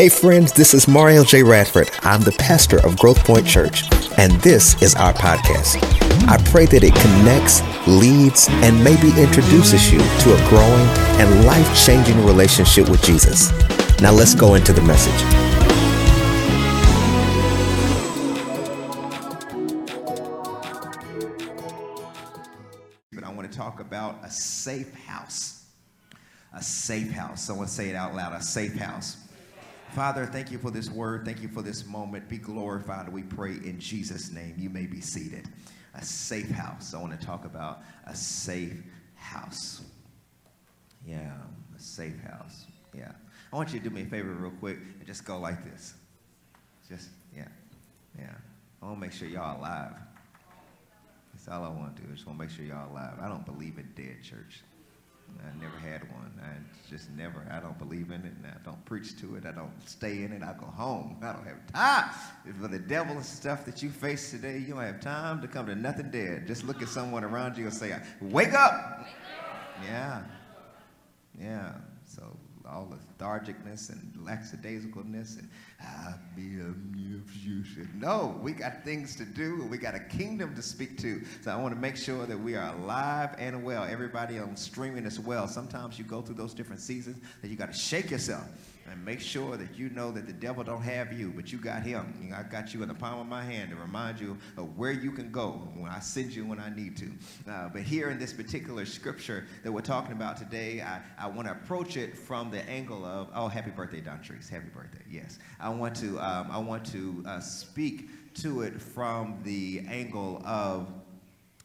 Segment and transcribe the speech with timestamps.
[0.00, 1.42] Hey friends, this is Mario J.
[1.42, 1.90] Radford.
[2.00, 3.82] I'm the pastor of Growth Point Church,
[4.16, 5.76] and this is our podcast.
[6.26, 10.86] I pray that it connects, leads, and maybe introduces you to a growing
[11.20, 13.50] and life changing relationship with Jesus.
[14.00, 15.12] Now let's go into the message.
[23.12, 25.66] But I want to talk about a safe house.
[26.54, 27.42] A safe house.
[27.42, 29.19] Someone say it out loud a safe house.
[29.92, 31.24] Father, thank you for this word.
[31.24, 32.28] Thank you for this moment.
[32.28, 33.08] Be glorified.
[33.08, 34.54] We pray in Jesus' name.
[34.56, 35.48] You may be seated.
[35.94, 36.94] A safe house.
[36.94, 38.76] I want to talk about a safe
[39.16, 39.82] house.
[41.04, 41.32] Yeah,
[41.76, 42.66] a safe house.
[42.96, 43.10] Yeah.
[43.52, 45.94] I want you to do me a favor real quick and just go like this.
[46.88, 47.48] Just, yeah,
[48.16, 48.34] yeah.
[48.80, 49.94] I want to make sure y'all alive.
[51.32, 52.08] That's all I want to do.
[52.08, 53.14] I just want to make sure y'all alive.
[53.20, 54.62] I don't believe in dead church.
[55.44, 56.32] I never had one.
[56.42, 56.48] I
[56.88, 59.46] just never, I don't believe in it, and I don't preach to it.
[59.46, 60.42] I don't stay in it.
[60.42, 61.16] I go home.
[61.22, 62.10] I don't have time.
[62.60, 65.66] For the devil and stuff that you face today, you don't have time to come
[65.66, 66.46] to nothing dead.
[66.46, 69.06] Just look at someone around you and say, wake up.
[69.84, 70.22] Yeah.
[71.38, 71.72] Yeah.
[72.06, 72.36] So
[72.68, 75.48] all lethargicness and lackadaisicalness and
[75.82, 76.74] I be a
[77.64, 77.94] should.
[78.00, 81.22] No, we got things to do and we got a kingdom to speak to.
[81.42, 83.84] So I want to make sure that we are alive and well.
[83.84, 85.46] Everybody on streaming as well.
[85.46, 88.44] Sometimes you go through those different seasons that you got to shake yourself
[88.90, 91.82] and make sure that you know that the devil don't have you, but you got
[91.82, 92.32] him.
[92.36, 95.12] I got you in the palm of my hand to remind you of where you
[95.12, 97.10] can go when I send you when I need to.
[97.48, 101.46] Uh, but here in this particular scripture that we're talking about today, I, I want
[101.46, 104.48] to approach it from the angle of, oh, happy birthday, Don Trees.
[104.48, 105.38] Happy birthday, yes.
[105.60, 110.88] I want to, um, I want to uh, speak to it from the angle of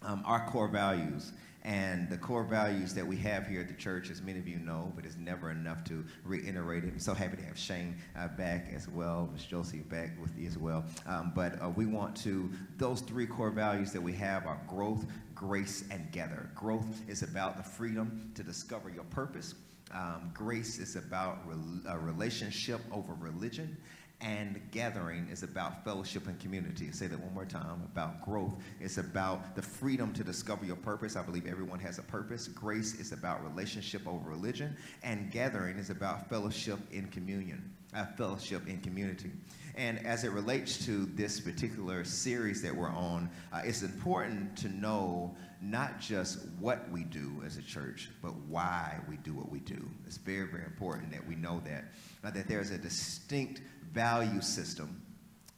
[0.03, 1.31] um, our core values
[1.65, 4.59] and the core values that we have here at the church, as many of you
[4.59, 6.93] know, but it's never enough to reiterate it.
[6.93, 9.45] I'm so happy to have Shane uh, back as well, Ms.
[9.45, 10.85] Josie back with you as well.
[11.07, 15.07] Um, but uh, we want to, those three core values that we have are growth,
[15.33, 16.51] grace, and gather.
[16.53, 19.55] Growth is about the freedom to discover your purpose.
[19.91, 23.75] Um, grace is about re- a relationship over religion
[24.21, 26.91] and gathering is about fellowship and community.
[26.91, 28.53] say that one more time about growth.
[28.79, 31.15] It's about the freedom to discover your purpose.
[31.15, 32.47] I believe everyone has a purpose.
[32.47, 38.67] Grace is about relationship over religion, and gathering is about fellowship in communion, uh, fellowship
[38.67, 39.31] in community.
[39.75, 44.69] And as it relates to this particular series that we're on, uh, it's important to
[44.69, 49.59] know not just what we do as a church, but why we do what we
[49.59, 49.89] do.
[50.05, 51.85] It's very, very important that we know that.
[52.23, 53.61] Uh, that there's a distinct
[53.95, 55.01] value system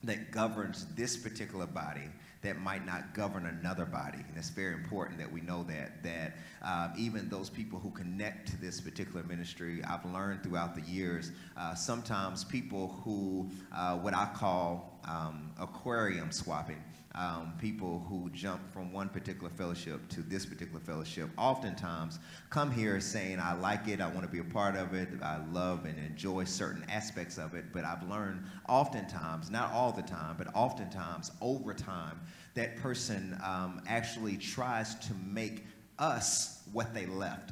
[0.04, 2.10] that governs this particular body
[2.44, 4.20] that might not govern another body.
[4.20, 8.48] And it's very important that we know that, that um, even those people who connect
[8.50, 14.14] to this particular ministry, I've learned throughout the years, uh, sometimes people who, uh, what
[14.14, 16.82] I call um, aquarium swapping,
[17.18, 22.20] um, people who jump from one particular fellowship to this particular fellowship oftentimes
[22.50, 25.44] come here saying, I like it, I want to be a part of it, I
[25.52, 27.66] love and enjoy certain aspects of it.
[27.74, 32.20] But I've learned oftentimes, not all the time, but oftentimes over time,
[32.54, 35.66] that person um, actually tries to make
[35.98, 37.52] us what they left.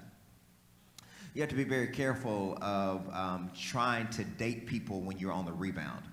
[1.34, 5.46] You have to be very careful of um, trying to date people when you're on
[5.46, 6.04] the rebound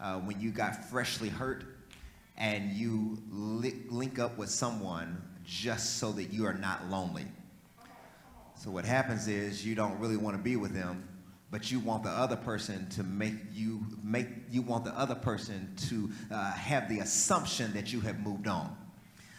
[0.00, 1.64] uh, when you got freshly hurt
[2.36, 7.26] and you li- link up with someone just so that you are not lonely.
[8.54, 11.08] So what happens is you don't really want to be with them,
[11.50, 15.72] but you want the other person to make you make you want the other person
[15.88, 18.76] to uh, have the assumption that you have moved on.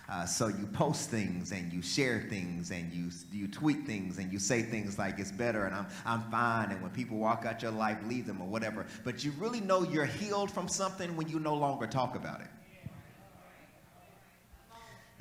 [0.09, 4.33] Uh, so you post things and you share things and you, you tweet things and
[4.33, 6.71] you say things like it's better and I'm, I'm fine.
[6.71, 8.87] And when people walk out your life, leave them or whatever.
[9.03, 12.47] But you really know you're healed from something when you no longer talk about it.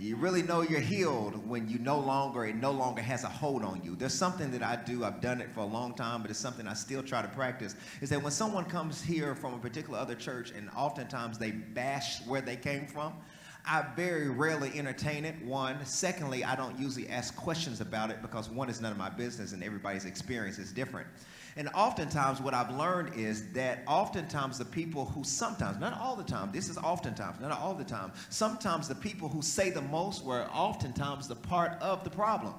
[0.00, 3.64] You really know you're healed when you no longer, it no longer has a hold
[3.64, 3.96] on you.
[3.96, 6.68] There's something that I do, I've done it for a long time, but it's something
[6.68, 10.14] I still try to practice, is that when someone comes here from a particular other
[10.14, 13.12] church and oftentimes they bash where they came from,
[13.68, 15.84] I very rarely entertain it, one.
[15.84, 19.52] Secondly, I don't usually ask questions about it because one is none of my business
[19.52, 21.06] and everybody's experience is different.
[21.54, 26.24] And oftentimes, what I've learned is that oftentimes the people who sometimes, not all the
[26.24, 30.24] time, this is oftentimes, not all the time, sometimes the people who say the most
[30.24, 32.54] were oftentimes the part of the problem.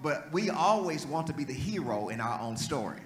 [0.00, 3.00] But we always want to be the hero in our own story.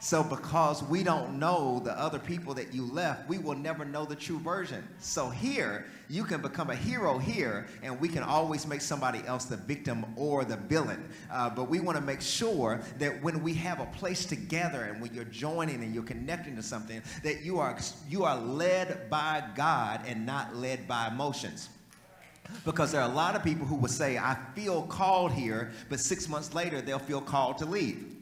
[0.00, 4.04] So, because we don't know the other people that you left, we will never know
[4.04, 4.86] the true version.
[5.00, 9.46] So, here, you can become a hero here, and we can always make somebody else
[9.46, 11.08] the victim or the villain.
[11.32, 15.02] Uh, but we want to make sure that when we have a place together and
[15.02, 17.76] when you're joining and you're connecting to something, that you are,
[18.08, 21.70] you are led by God and not led by emotions.
[22.64, 25.98] Because there are a lot of people who will say, I feel called here, but
[25.98, 28.14] six months later, they'll feel called to leave.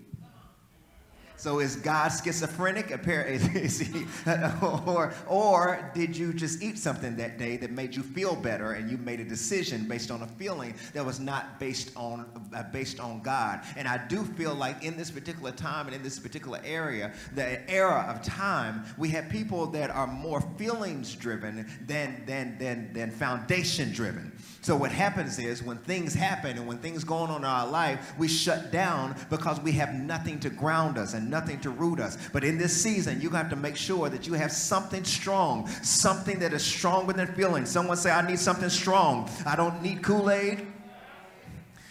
[1.36, 2.86] So is God schizophrenic?
[4.86, 8.90] Or, or did you just eat something that day that made you feel better and
[8.90, 13.00] you made a decision based on a feeling that was not based on, uh, based
[13.00, 13.60] on God?
[13.76, 17.68] And I do feel like in this particular time and in this particular area, the
[17.70, 23.10] era of time, we have people that are more feelings driven than, than, than, than
[23.10, 24.32] foundation driven.
[24.66, 28.14] So what happens is when things happen and when things go on in our life,
[28.18, 32.18] we shut down because we have nothing to ground us and nothing to root us.
[32.32, 36.40] But in this season, you have to make sure that you have something strong, something
[36.40, 37.70] that is stronger than feelings.
[37.70, 39.30] Someone say, I need something strong.
[39.46, 40.66] I don't need Kool-Aid.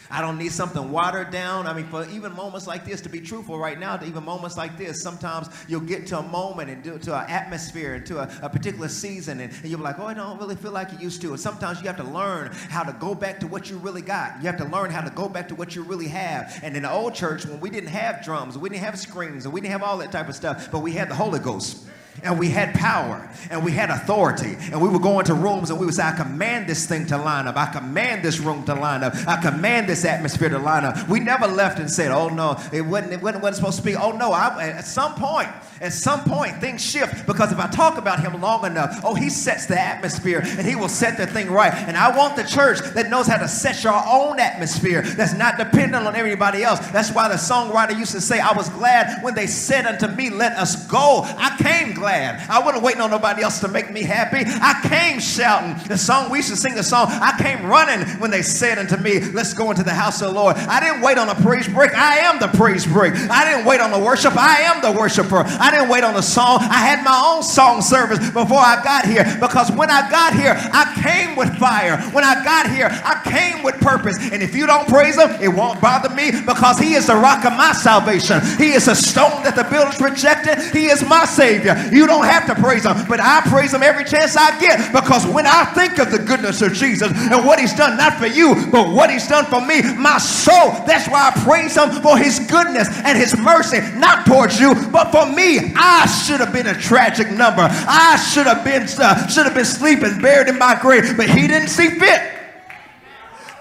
[0.10, 1.68] I don't need something watered down.
[1.68, 4.58] I mean, for even moments like this, to be truthful right now, to even moments
[4.58, 8.20] like this, sometimes you'll get to a moment and do, to an atmosphere and to
[8.20, 10.92] a, a particular season, and, and you'll be like, oh, I don't really feel like
[10.92, 11.30] you used to.
[11.30, 14.38] And sometimes you have to learn how to go back to what you really got.
[14.40, 16.60] You have to learn how to go back to what you really have.
[16.64, 19.54] And in the old church, when we didn't have drums, we didn't have screens, and
[19.54, 21.86] we didn't have all that type of stuff, but we had the Holy Ghost
[22.24, 25.80] and we had power and we had authority and we would go into rooms and
[25.80, 27.56] we would say i command this thing to line up.
[27.56, 29.14] I command this room to line up.
[29.28, 31.08] I command this atmosphere to line up.
[31.08, 33.96] We never left and said oh no it wasn't it wasn't, wasn't supposed to be.
[33.96, 35.50] Oh no I, at some point
[35.82, 39.30] at some point things shift because if i talk about him long enough oh he
[39.30, 41.74] sets the atmosphere and he will set the thing right.
[41.74, 45.58] And i want the church that knows how to set your own atmosphere that's not
[45.58, 46.80] dependent on everybody else.
[46.92, 50.30] That's why the songwriter used to say i was glad when they said unto me
[50.30, 51.22] let us go.
[51.24, 52.48] I came glad glad.
[52.52, 54.44] I wasn't waiting on nobody else to make me happy.
[54.46, 55.74] I came shouting.
[55.88, 59.22] The song, we should sing the song, I came running when they said unto me,
[59.34, 60.56] Let's go into the house of the Lord.
[60.56, 61.96] I didn't wait on a praise break.
[61.96, 63.16] I am the praise break.
[63.16, 64.38] I didn't wait on the worship.
[64.38, 65.46] I am the worshiper.
[65.48, 66.60] I didn't wait on the song.
[66.62, 70.54] I had my own song service before I got here because when I got here,
[70.56, 71.98] I came with fire.
[72.14, 74.20] When I got here, I came with purpose.
[74.32, 77.46] And if you don't praise him, it won't bother me because he is the rock
[77.46, 78.42] of my salvation.
[78.60, 80.62] He is a stone that the builders rejected.
[80.72, 81.74] He is my savior.
[81.96, 85.26] You don't have to praise him, but I praise him every chance I get because
[85.26, 88.68] when I think of the goodness of Jesus and what he's done, not for you,
[88.70, 92.40] but what he's done for me, my soul, that's why I praise him for his
[92.40, 95.72] goodness and his mercy, not towards you, but for me.
[95.78, 97.66] I should have been a tragic number.
[97.72, 101.48] I should have been uh, should have been sleeping, buried in my grave, but he
[101.48, 102.35] didn't see fit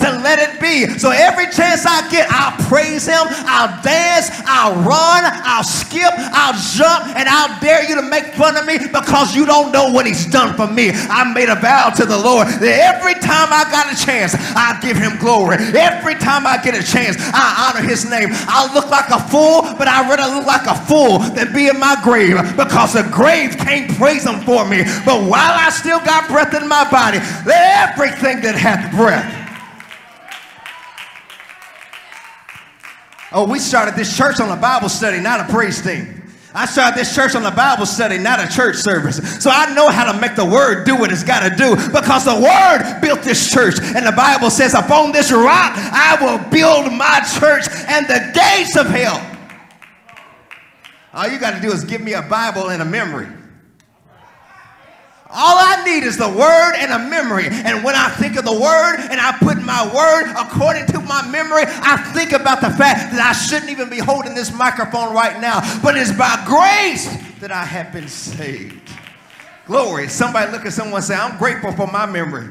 [0.05, 0.99] to let it be.
[0.99, 6.57] So every chance I get, I'll praise him, I'll dance, I'll run, I'll skip, I'll
[6.77, 10.07] jump, and I'll dare you to make fun of me because you don't know what
[10.07, 10.91] he's done for me.
[10.93, 14.79] I made a vow to the Lord that every time I got a chance, I
[14.81, 15.57] give him glory.
[15.75, 18.29] Every time I get a chance, I honor his name.
[18.49, 21.79] I'll look like a fool, but I'd rather look like a fool than be in
[21.79, 24.85] my grave because the grave can't praise him for me.
[25.05, 29.44] But while I still got breath in my body, let everything that hath breath
[33.35, 36.23] Oh, we started this church on a Bible study, not a praise team.
[36.55, 39.17] I started this church on a Bible study, not a church service.
[39.43, 42.25] So I know how to make the word do what it's got to do because
[42.25, 43.75] the word built this church.
[43.81, 48.77] And the Bible says, Upon this rock I will build my church and the gates
[48.77, 49.19] of hell.
[51.13, 53.27] All you got to do is give me a Bible and a memory.
[55.35, 57.49] All I need is the word and a memory.
[57.49, 61.27] And when I think of the word and I put my word according to my
[61.29, 65.41] memory, I think about the fact that I shouldn't even be holding this microphone right
[65.41, 65.61] now.
[65.83, 67.09] But it's by grace
[67.41, 68.91] that I have been saved.
[69.67, 70.09] Glory.
[70.09, 72.49] Somebody look at someone and say, I'm grateful for my memory.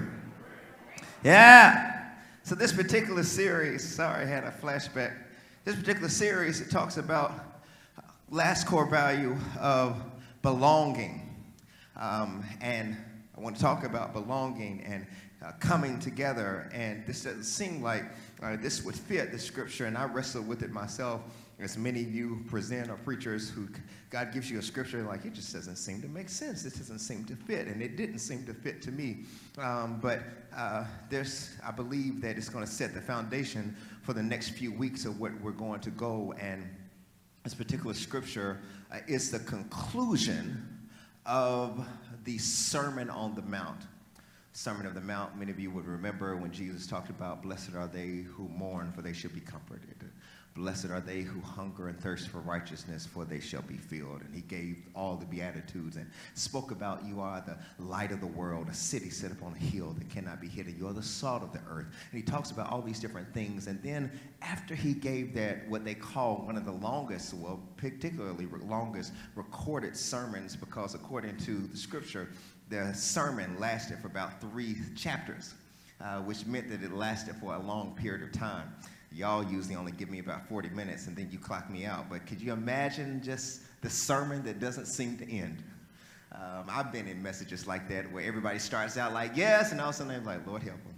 [1.23, 2.09] Yeah.
[2.43, 5.13] So this particular series, sorry, I had a flashback.
[5.63, 7.31] This particular series, it talks about
[8.29, 9.95] last core value of
[10.41, 11.22] belonging.
[11.95, 12.97] Um, and
[13.37, 15.07] I want to talk about belonging and
[15.43, 16.69] uh, coming together.
[16.73, 18.03] And this doesn't seem like
[18.41, 21.21] uh, this would fit the scripture, and I wrestled with it myself.
[21.59, 23.67] As many of you present or preachers who
[24.09, 26.63] God gives you a scripture, like it just doesn't seem to make sense.
[26.63, 29.19] This doesn't seem to fit, and it didn't seem to fit to me.
[29.57, 30.21] Um, but
[30.55, 34.73] uh, there's, I believe that it's going to set the foundation for the next few
[34.73, 36.33] weeks of what we're going to go.
[36.39, 36.69] And
[37.43, 38.59] this particular scripture
[38.91, 40.72] uh, is the conclusion
[41.25, 41.85] of
[42.23, 43.81] the Sermon on the Mount.
[44.53, 47.87] Sermon of the Mount, many of you would remember when Jesus talked about, Blessed are
[47.87, 49.92] they who mourn, for they should be comforted.
[50.55, 54.21] Blessed are they who hunger and thirst for righteousness, for they shall be filled.
[54.21, 58.27] And he gave all the Beatitudes and spoke about you are the light of the
[58.27, 60.75] world, a city set upon a hill that cannot be hidden.
[60.77, 61.87] You are the salt of the earth.
[62.11, 63.65] And he talks about all these different things.
[63.65, 64.11] And then
[64.43, 69.97] after he gave that, what they call one of the longest, well, particularly longest recorded
[69.97, 72.29] sermons, because according to the scripture,
[72.69, 75.55] the sermon lasted for about three chapters,
[75.99, 78.71] uh, which meant that it lasted for a long period of time.
[79.13, 82.09] Y'all usually only give me about 40 minutes and then you clock me out.
[82.09, 85.63] But could you imagine just the sermon that doesn't seem to end?
[86.31, 89.89] Um, I've been in messages like that where everybody starts out like, yes, and all
[89.89, 90.95] of a sudden they're like, Lord, help them.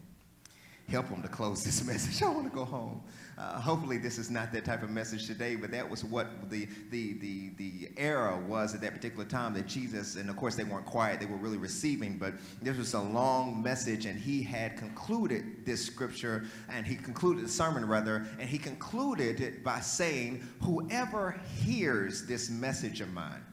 [0.88, 2.24] Help them to close this message.
[2.24, 3.01] I want to go home.
[3.37, 6.67] Uh, hopefully, this is not that type of message today, but that was what the,
[6.89, 10.63] the, the, the era was at that particular time that Jesus, and of course, they
[10.63, 14.77] weren't quiet, they were really receiving, but this was a long message, and he had
[14.77, 20.41] concluded this scripture, and he concluded the sermon rather, and he concluded it by saying,
[20.61, 23.43] Whoever hears this message of mine,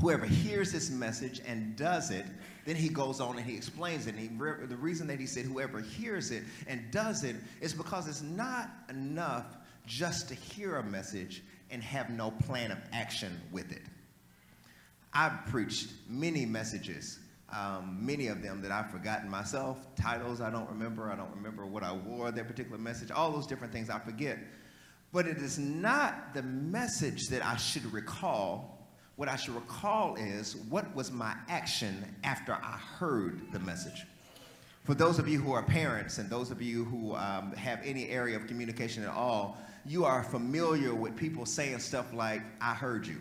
[0.00, 2.26] whoever hears this message and does it,
[2.66, 4.16] then he goes on and he explains it.
[4.16, 4.26] And he,
[4.66, 8.68] the reason that he said whoever hears it and does it is because it's not
[8.90, 9.56] enough
[9.86, 13.82] just to hear a message and have no plan of action with it.
[15.14, 17.20] I've preached many messages,
[17.54, 19.78] um, many of them that I've forgotten myself.
[19.94, 21.08] Titles I don't remember.
[21.08, 23.12] I don't remember what I wore that particular message.
[23.12, 24.38] All those different things I forget.
[25.12, 28.75] But it is not the message that I should recall
[29.16, 34.04] what I should recall is what was my action after I heard the message.
[34.84, 38.08] For those of you who are parents and those of you who um, have any
[38.08, 43.06] area of communication at all, you are familiar with people saying stuff like, I heard
[43.06, 43.16] you.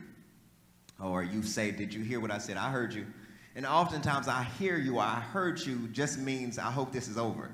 [1.01, 2.57] Or you say, Did you hear what I said?
[2.57, 3.05] I heard you.
[3.55, 7.17] And oftentimes, I hear you or I heard you just means I hope this is
[7.17, 7.49] over.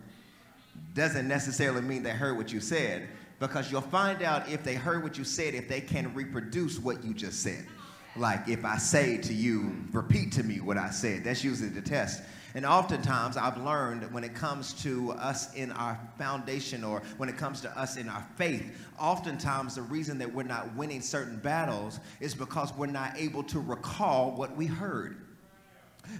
[0.96, 3.08] Doesn't necessarily mean they heard what you said,
[3.40, 7.04] because you'll find out if they heard what you said if they can reproduce what
[7.04, 7.66] you just said.
[8.16, 11.24] Like if I say to you, repeat to me what I said.
[11.24, 12.22] That's usually the test.
[12.54, 17.38] And oftentimes I've learned when it comes to us in our foundation or when it
[17.38, 22.02] comes to us in our faith, oftentimes the reason that we're not winning certain battles
[22.20, 25.18] is because we're not able to recall what we heard.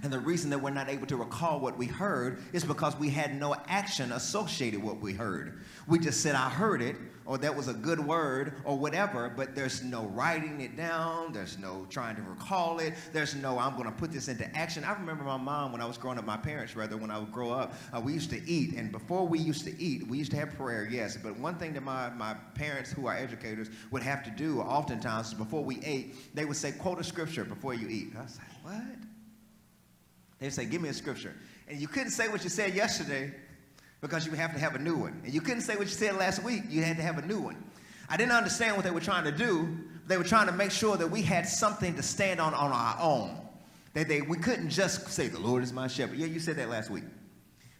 [0.02, 3.10] And the reason that we're not able to recall what we heard is because we
[3.10, 5.60] had no action associated with what we heard.
[5.86, 9.54] We just said, I heard it, or that was a good word, or whatever, but
[9.54, 11.32] there's no writing it down.
[11.32, 12.94] There's no trying to recall it.
[13.12, 14.82] There's no, I'm going to put this into action.
[14.84, 17.32] I remember my mom when I was growing up, my parents rather, when I would
[17.32, 18.74] grow up, uh, we used to eat.
[18.74, 21.16] And before we used to eat, we used to have prayer, yes.
[21.16, 25.28] But one thing that my, my parents, who are educators, would have to do oftentimes
[25.28, 28.12] is before we ate, they would say, quote a scripture before you eat.
[28.18, 29.11] I was like, what?
[30.42, 31.34] They'd say, give me a scripture.
[31.68, 33.32] And you couldn't say what you said yesterday
[34.00, 35.22] because you have to have a new one.
[35.24, 37.38] And you couldn't say what you said last week, you had to have a new
[37.38, 37.62] one.
[38.08, 39.78] I didn't understand what they were trying to do.
[40.08, 42.96] They were trying to make sure that we had something to stand on on our
[43.00, 43.38] own.
[43.94, 46.18] That they, we couldn't just say, The Lord is my shepherd.
[46.18, 47.04] Yeah, you said that last week.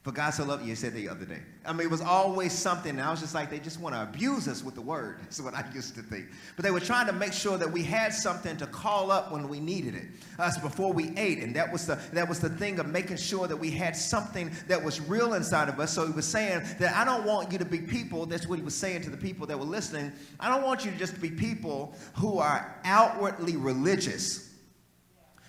[0.02, 1.38] For God so loved you, said the other day.
[1.64, 2.98] I mean, it was always something.
[2.98, 5.18] I was just like, they just want to abuse us with the word.
[5.22, 6.26] That's what I used to think.
[6.56, 9.48] But they were trying to make sure that we had something to call up when
[9.48, 10.08] we needed it.
[10.40, 11.38] Us before we ate.
[11.38, 14.50] And that was the that was the thing of making sure that we had something
[14.66, 15.92] that was real inside of us.
[15.92, 18.64] So he was saying that I don't want you to be people, that's what he
[18.64, 20.10] was saying to the people that were listening.
[20.40, 24.50] I don't want you to just be people who are outwardly religious,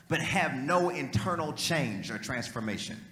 [0.09, 3.03] but have no internal change or transformation.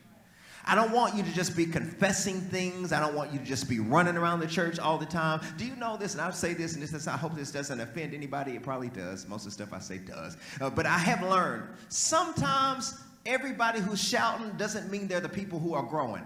[0.65, 2.93] I don't want you to just be confessing things.
[2.93, 5.41] I don't want you to just be running around the church all the time.
[5.57, 6.13] Do you know this?
[6.13, 8.53] And I'll say this, and this, this I hope this doesn't offend anybody.
[8.53, 9.27] It probably does.
[9.27, 10.37] Most of the stuff I say does.
[10.59, 15.73] Uh, but I have learned sometimes everybody who's shouting doesn't mean they're the people who
[15.73, 16.23] are growing.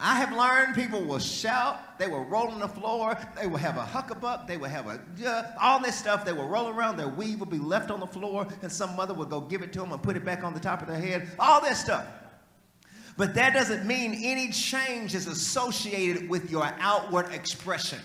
[0.00, 3.76] I have learned people will shout, they will roll on the floor, they will have
[3.76, 7.08] a huckabuck, they will have a, uh, all this stuff, they will roll around, their
[7.08, 9.80] weave will be left on the floor, and some mother will go give it to
[9.80, 12.06] them and put it back on the top of their head, all this stuff.
[13.16, 17.98] But that doesn't mean any change is associated with your outward expression.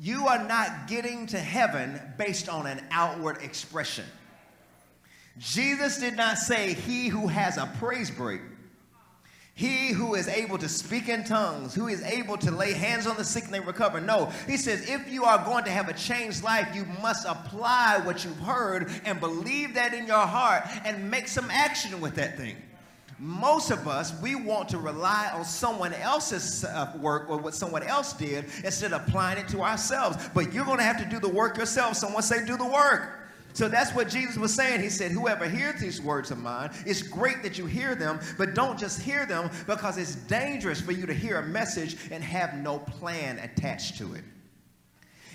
[0.00, 4.06] You are not getting to heaven based on an outward expression.
[5.38, 8.40] Jesus did not say, He who has a praise break
[9.54, 13.16] he who is able to speak in tongues, who is able to lay hands on
[13.16, 14.00] the sick and they recover.
[14.00, 18.00] No, he says, if you are going to have a changed life, you must apply
[18.04, 22.38] what you've heard and believe that in your heart and make some action with that
[22.38, 22.56] thing.
[23.18, 27.84] Most of us, we want to rely on someone else's uh, work or what someone
[27.84, 30.16] else did instead of applying it to ourselves.
[30.34, 31.96] But you're going to have to do the work yourself.
[31.96, 33.21] Someone say, do the work.
[33.54, 34.80] So that's what Jesus was saying.
[34.80, 38.54] He said, Whoever hears these words of mine, it's great that you hear them, but
[38.54, 42.54] don't just hear them because it's dangerous for you to hear a message and have
[42.54, 44.24] no plan attached to it.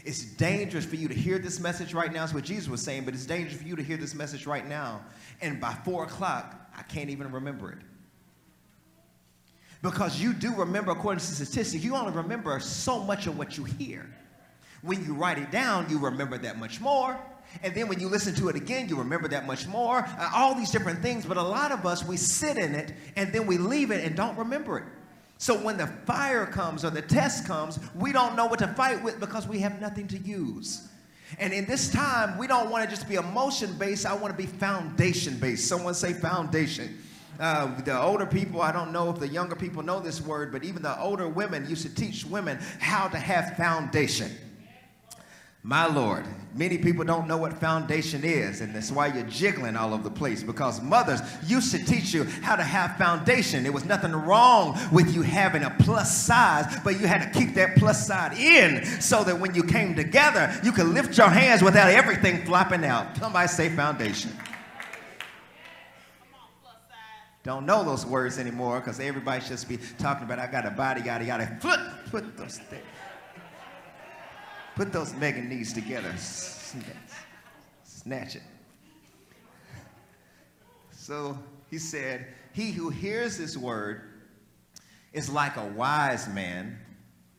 [0.04, 2.22] It's dangerous for you to hear this message right now.
[2.22, 4.66] That's what Jesus was saying, but it's dangerous for you to hear this message right
[4.66, 5.02] now.
[5.42, 7.80] And by four o'clock, I can't even remember it.
[9.82, 13.64] Because you do remember, according to statistics, you only remember so much of what you
[13.64, 14.10] hear.
[14.82, 17.20] When you write it down, you remember that much more.
[17.64, 20.00] And then when you listen to it again, you remember that much more.
[20.00, 21.26] Uh, all these different things.
[21.26, 24.16] But a lot of us, we sit in it and then we leave it and
[24.16, 24.86] don't remember it.
[25.40, 29.04] So when the fire comes or the test comes, we don't know what to fight
[29.04, 30.88] with because we have nothing to use.
[31.40, 34.38] And in this time, we don't want to just be emotion based, I want to
[34.38, 35.68] be foundation based.
[35.68, 36.98] Someone say foundation.
[37.40, 40.64] Uh, the older people, I don't know if the younger people know this word, but
[40.64, 44.32] even the older women used to teach women how to have foundation.
[45.68, 46.24] My Lord,
[46.56, 50.10] many people don't know what foundation is, and that's why you're jiggling all over the
[50.10, 53.64] place because mothers used to teach you how to have foundation.
[53.64, 57.54] There was nothing wrong with you having a plus size, but you had to keep
[57.56, 61.62] that plus side in so that when you came together, you could lift your hands
[61.62, 63.18] without everything flopping out.
[63.18, 64.32] Somebody say foundation.
[67.44, 71.02] Don't know those words anymore because everybody should be talking about I got a body,
[71.02, 71.58] yada yada.
[71.60, 72.86] Put, put those things.
[74.78, 76.14] Put those mega knees together.
[77.84, 78.44] Snatch it.
[80.92, 81.36] So
[81.72, 84.04] he said, He who hears this word
[85.14, 86.78] is like a wise man,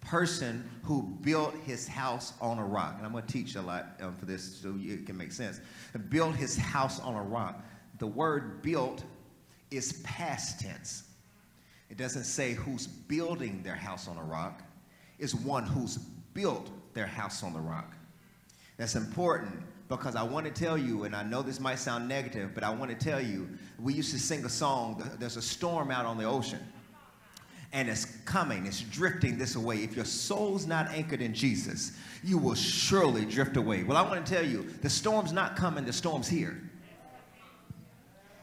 [0.01, 2.95] person who built his house on a rock.
[2.97, 5.61] And I'm going to teach a lot um, for this so it can make sense.
[6.09, 7.63] Built his house on a rock.
[8.01, 9.05] The word built
[9.71, 11.05] is past tense.
[11.89, 14.65] It doesn't say who's building their house on a rock,
[15.21, 16.69] it's one who's built
[16.99, 17.95] their house on the rock.
[18.77, 22.51] That's important because I want to tell you, and I know this might sound negative,
[22.55, 25.93] but I want to tell you, we used to sing a song, there's a storm
[25.93, 26.59] out on the ocean.
[27.73, 29.85] And it's coming, it's drifting this away.
[29.85, 31.93] If your soul's not anchored in Jesus,
[32.25, 33.85] you will surely drift away.
[33.85, 36.61] Well, I want to tell you, the storm's not coming, the storm's here.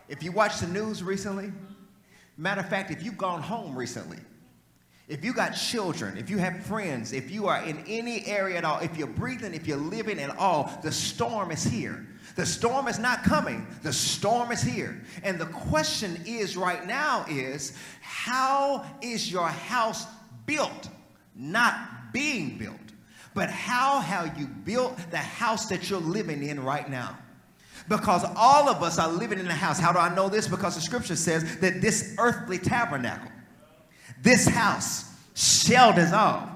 [0.07, 1.51] If you watched the news recently,
[2.38, 4.19] matter of fact, if you've gone home recently,
[5.07, 8.65] if you got children, if you have friends, if you are in any area at
[8.65, 12.07] all, if you're breathing, if you're living at all, the storm is here.
[12.35, 13.68] The storm is not coming.
[13.83, 15.01] The storm is here.
[15.24, 20.07] And the question is right now is how is your house
[20.48, 20.89] built?
[21.35, 22.75] Not being built,
[23.33, 27.18] but how have you built the house that you're living in right now?
[27.87, 29.77] Because all of us are living in a house.
[29.77, 30.48] How do I know this?
[30.48, 33.29] Because the scripture says that this earthly tabernacle
[34.21, 36.49] this house shall dissolve.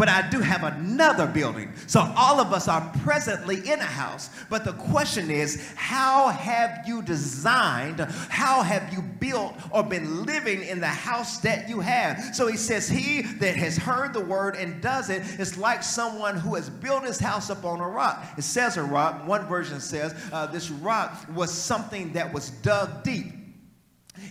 [0.00, 1.74] But I do have another building.
[1.86, 4.30] So all of us are presently in a house.
[4.48, 10.62] But the question is, how have you designed, how have you built or been living
[10.62, 12.34] in the house that you have?
[12.34, 16.36] So he says, He that has heard the word and does it is like someone
[16.36, 18.24] who has built his house up on a rock.
[18.38, 19.26] It says a rock.
[19.26, 23.34] One version says uh, this rock was something that was dug deep,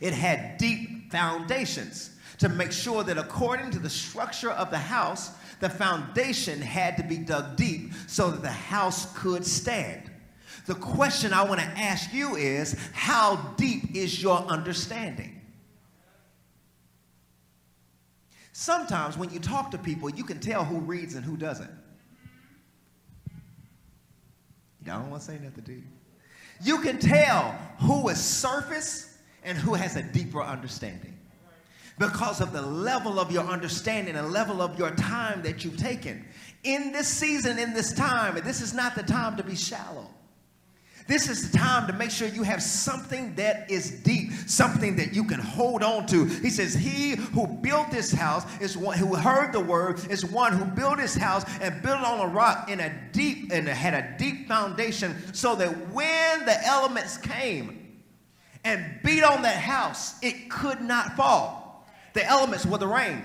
[0.01, 5.32] it had deep foundations to make sure that according to the structure of the house,
[5.60, 10.10] the foundation had to be dug deep so that the house could stand.
[10.65, 15.41] The question I want to ask you is how deep is your understanding?
[18.54, 21.71] Sometimes when you talk to people, you can tell who reads and who doesn't.
[24.86, 25.84] Y'all don't want to say nothing, do you?
[26.62, 31.18] You can tell who is surface and who has a deeper understanding
[31.99, 36.25] because of the level of your understanding and level of your time that you've taken.
[36.63, 40.07] In this season, in this time, this is not the time to be shallow.
[41.07, 45.12] This is the time to make sure you have something that is deep, something that
[45.12, 46.25] you can hold on to.
[46.25, 50.53] He says, He who built this house is one who heard the word, is one
[50.53, 54.17] who built his house and built on a rock in a deep and had a
[54.19, 57.97] deep foundation, so that when the elements came
[58.63, 61.59] and beat on that house, it could not fall.
[62.19, 63.21] The elements were the rain.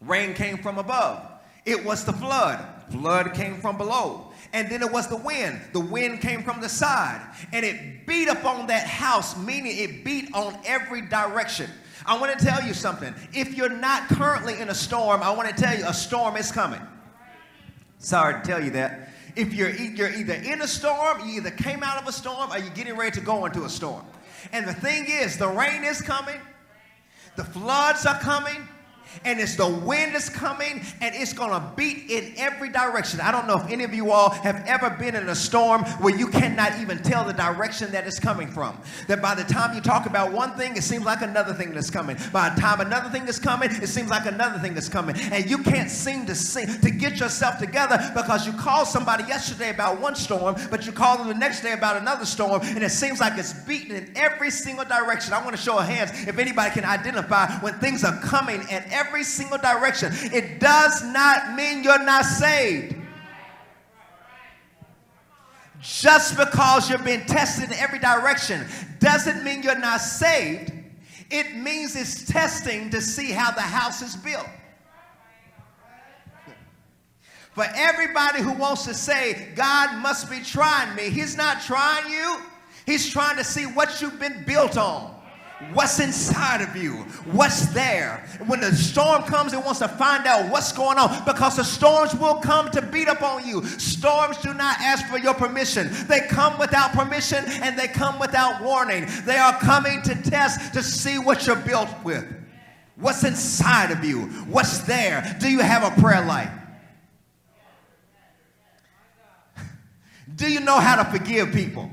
[0.00, 1.24] Rain came from above.
[1.64, 2.58] It was the flood.
[2.90, 4.32] Flood came from below.
[4.52, 5.60] And then it was the wind.
[5.72, 7.24] The wind came from the side.
[7.52, 11.70] And it beat upon that house, meaning it beat on every direction.
[12.04, 13.14] I want to tell you something.
[13.32, 16.50] If you're not currently in a storm, I want to tell you a storm is
[16.50, 16.80] coming.
[18.00, 19.10] Sorry to tell you that.
[19.36, 22.58] If you're, you're either in a storm, you either came out of a storm, or
[22.58, 24.04] you're getting ready to go into a storm.
[24.50, 26.40] And the thing is, the rain is coming,
[27.38, 28.68] the floods are coming
[29.24, 33.20] and it's the wind is coming and it's going to beat in every direction.
[33.20, 36.14] I don't know if any of you all have ever been in a storm where
[36.16, 38.78] you cannot even tell the direction that it's coming from.
[39.06, 41.90] That by the time you talk about one thing, it seems like another thing that's
[41.90, 42.16] coming.
[42.32, 45.16] By the time another thing is coming, it seems like another thing is coming.
[45.32, 49.70] And you can't seem to see, to get yourself together because you called somebody yesterday
[49.70, 52.90] about one storm, but you called them the next day about another storm, and it
[52.90, 55.32] seems like it's beating in every single direction.
[55.32, 58.86] I want to show of hands if anybody can identify when things are coming at
[58.90, 60.12] every single direction.
[60.32, 62.96] It does not mean you're not saved.
[65.80, 68.66] Just because you're being tested in every direction
[68.98, 70.72] doesn't mean you're not saved.
[71.30, 74.46] It means it's testing to see how the house is built.
[77.52, 82.38] For everybody who wants to say, God must be trying me, He's not trying you.
[82.86, 85.17] He's trying to see what you've been built on
[85.72, 86.92] what's inside of you,
[87.32, 88.24] what's there.
[88.46, 92.14] When the storm comes, it wants to find out what's going on because the storms
[92.14, 93.64] will come to beat up on you.
[93.64, 98.62] Storms do not ask for your permission, they come without permission and they come without
[98.62, 99.06] warning.
[99.24, 102.24] They are coming to test to see what you're built with.
[102.96, 104.22] What's inside of you?
[104.46, 105.36] What's there?
[105.40, 106.50] Do you have a prayer life?
[110.34, 111.90] Do you know how to forgive people?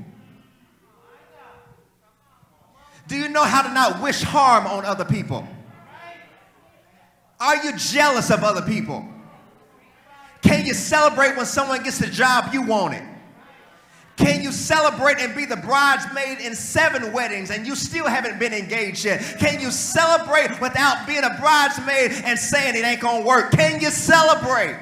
[3.07, 5.47] Do you know how to not wish harm on other people?
[7.39, 9.05] Are you jealous of other people?
[10.41, 13.03] Can you celebrate when someone gets the job you wanted?
[14.17, 18.53] Can you celebrate and be the bridesmaid in seven weddings and you still haven't been
[18.53, 19.21] engaged yet?
[19.39, 23.51] Can you celebrate without being a bridesmaid and saying it ain't gonna work?
[23.51, 24.77] Can you celebrate?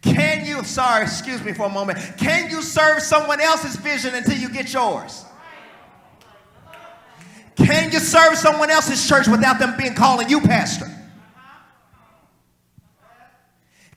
[0.00, 4.38] Can you, sorry, excuse me for a moment, can you serve someone else's vision until
[4.38, 5.24] you get yours?
[7.58, 10.86] Can you serve someone else's church without them being calling you pastor?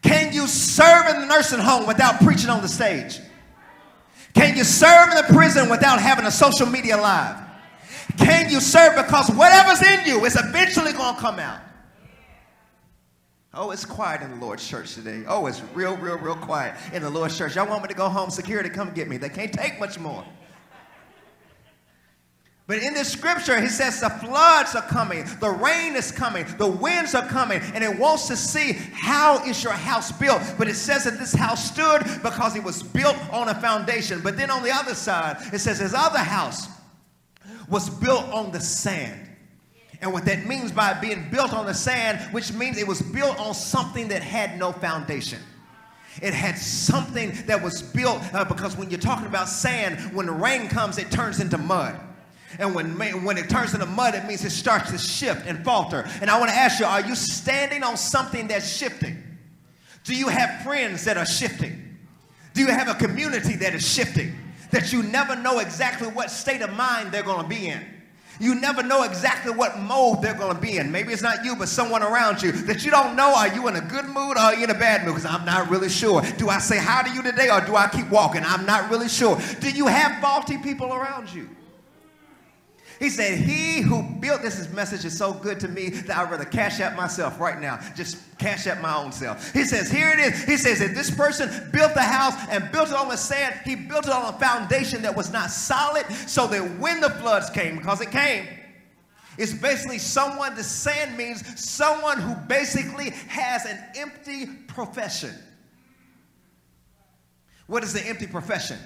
[0.02, 3.20] Can you serve in the nursing home without preaching on the stage?
[4.34, 7.38] Can you serve in the prison without having a social media live?
[8.18, 11.62] Can you serve because whatever's in you is eventually going to come out?
[13.54, 15.24] Oh, it's quiet in the Lord's church today.
[15.28, 17.56] Oh, it's real, real, real quiet in the Lord's church.
[17.56, 18.30] Y'all want me to go home?
[18.30, 19.18] Security, come get me.
[19.18, 20.26] They can't take much more.
[22.72, 26.68] But in this scripture, he says the floods are coming, the rain is coming, the
[26.68, 30.42] winds are coming, and it wants to see how is your house built.
[30.58, 34.22] But it says that this house stood because it was built on a foundation.
[34.22, 36.70] But then on the other side, it says his other house
[37.68, 39.20] was built on the sand.
[40.00, 43.38] And what that means by being built on the sand, which means it was built
[43.38, 45.40] on something that had no foundation.
[46.22, 50.32] It had something that was built uh, because when you're talking about sand, when the
[50.32, 52.00] rain comes, it turns into mud.
[52.60, 56.08] And when, when it turns into mud, it means it starts to shift and falter.
[56.22, 59.22] And I want to ask you, are you standing on something that's shifting?
[60.04, 61.98] Do you have friends that are shifting?
[62.54, 64.36] Do you have a community that is shifting?
[64.72, 67.82] That you never know exactly what state of mind they're going to be in.
[68.40, 70.92] You never know exactly what mode they're going to be in.
[70.92, 73.36] Maybe it's not you, but someone around you that you don't know.
[73.36, 75.16] Are you in a good mood or are you in a bad mood?
[75.16, 76.24] Because I'm not really sure.
[76.38, 78.42] Do I say hi to you today or do I keep walking?
[78.44, 79.40] I'm not really sure.
[79.60, 81.50] Do you have faulty people around you?
[83.02, 86.46] He said, He who built this message is so good to me that I'd rather
[86.46, 87.80] cash out myself right now.
[87.96, 89.52] Just cash out my own self.
[89.54, 90.44] He says, Here it is.
[90.44, 93.60] He says that this person built the house and built it on the sand.
[93.66, 97.50] He built it on a foundation that was not solid, so that when the floods
[97.50, 98.46] came, because it came,
[99.36, 105.34] it's basically someone, the sand means someone who basically has an empty profession.
[107.66, 108.78] What is the empty profession?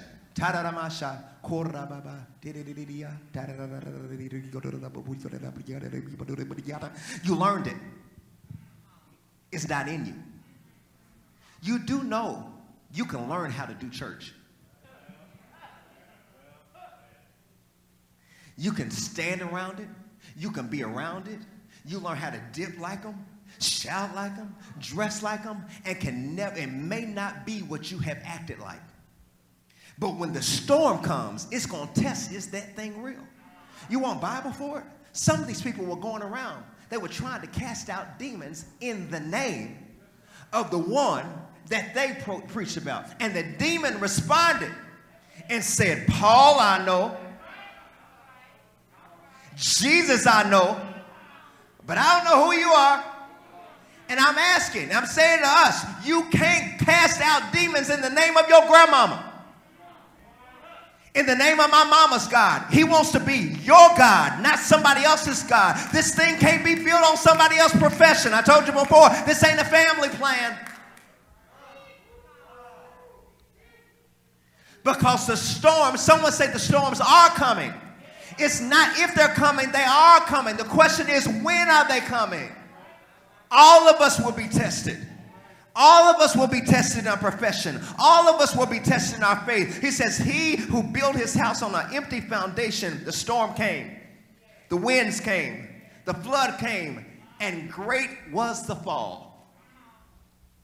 [7.24, 7.76] You learned it.
[9.52, 10.14] It's not in you.
[11.62, 12.52] You do know
[12.92, 14.34] you can learn how to do church.
[18.58, 19.88] You can stand around it.
[20.36, 21.38] You can be around it.
[21.84, 23.24] You learn how to dip like them,
[23.60, 27.98] shout like them, dress like them, and can never, it may not be what you
[27.98, 28.80] have acted like.
[29.98, 33.24] But when the storm comes, it's going to test is that thing real?
[33.88, 34.84] You want Bible for it?
[35.12, 36.62] Some of these people were going around.
[36.90, 39.78] They were trying to cast out demons in the name
[40.52, 41.26] of the one
[41.68, 43.06] that they pro- preached about.
[43.20, 44.70] And the demon responded
[45.48, 47.16] and said, Paul, I know.
[49.56, 50.80] Jesus, I know.
[51.86, 53.04] But I don't know who you are.
[54.08, 58.36] And I'm asking, I'm saying to us, you can't cast out demons in the name
[58.36, 59.35] of your grandmama.
[61.16, 62.70] In the name of my mama's God.
[62.70, 65.74] He wants to be your God, not somebody else's God.
[65.90, 68.34] This thing can't be built on somebody else's profession.
[68.34, 70.58] I told you before, this ain't a family plan.
[74.84, 77.72] Because the storms, someone said the storms are coming.
[78.38, 80.56] It's not if they're coming, they are coming.
[80.56, 82.52] The question is, when are they coming?
[83.50, 84.98] All of us will be tested.
[85.78, 87.78] All of us will be tested in our profession.
[87.98, 89.78] All of us will be tested in our faith.
[89.78, 93.94] He says, He who built his house on an empty foundation, the storm came,
[94.70, 95.68] the winds came,
[96.06, 97.04] the flood came,
[97.40, 99.52] and great was the fall.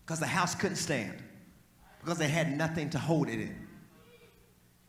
[0.06, 1.22] Because the house couldn't stand,
[2.00, 3.54] because they had nothing to hold it in.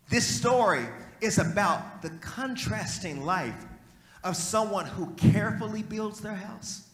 [0.09, 0.86] This story
[1.19, 3.65] is about the contrasting life
[4.23, 6.88] of someone who carefully builds their house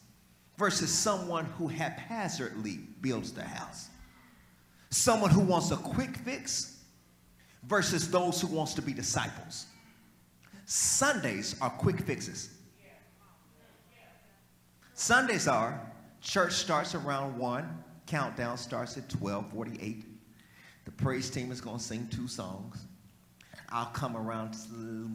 [0.59, 3.87] versus someone who haphazardly builds their house.
[4.89, 6.81] Someone who wants a quick fix
[7.63, 9.67] versus those who wants to be disciples.
[10.65, 12.49] Sundays are quick fixes.
[14.93, 15.81] Sundays are
[16.21, 20.03] church starts around 1, countdown starts at 12:48.
[20.83, 22.85] The praise team is going to sing two songs.
[23.69, 24.55] I'll come around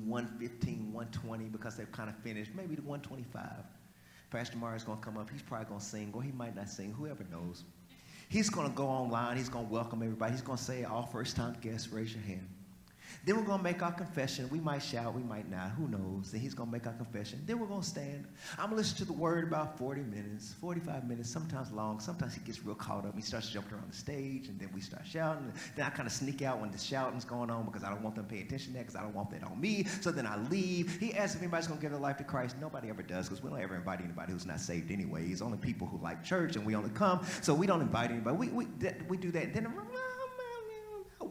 [0.06, 3.64] 115, 120 because they've kind of finished, maybe the 125.
[4.34, 5.30] Pastor Mario's going to come up.
[5.30, 6.92] He's probably going to sing, or he might not sing.
[6.92, 7.62] Whoever knows.
[8.28, 9.36] He's going to go online.
[9.36, 10.32] He's going to welcome everybody.
[10.32, 12.48] He's going to say, all first time guests, raise your hand.
[13.24, 14.48] Then we're going to make our confession.
[14.50, 15.70] We might shout, we might not.
[15.72, 16.30] Who knows?
[16.32, 17.42] Then he's going to make our confession.
[17.46, 18.26] Then we're going to stand.
[18.52, 22.00] I'm going to listen to the word about 40 minutes, 45 minutes, sometimes long.
[22.00, 23.14] Sometimes he gets real caught up.
[23.14, 25.52] He starts jumping around the stage, and then we start shouting.
[25.76, 28.16] Then I kind of sneak out when the shouting's going on because I don't want
[28.16, 29.84] them to pay attention to that because I don't want that on me.
[30.00, 30.98] So then I leave.
[30.98, 32.56] He asks if anybody's going to give their life to Christ.
[32.60, 35.26] Nobody ever does because we don't ever invite anybody who's not saved anyway.
[35.26, 37.24] It's only people who like church, and we only come.
[37.42, 38.36] So we don't invite anybody.
[38.36, 38.66] We, we,
[39.08, 39.54] we do that.
[39.54, 39.66] Then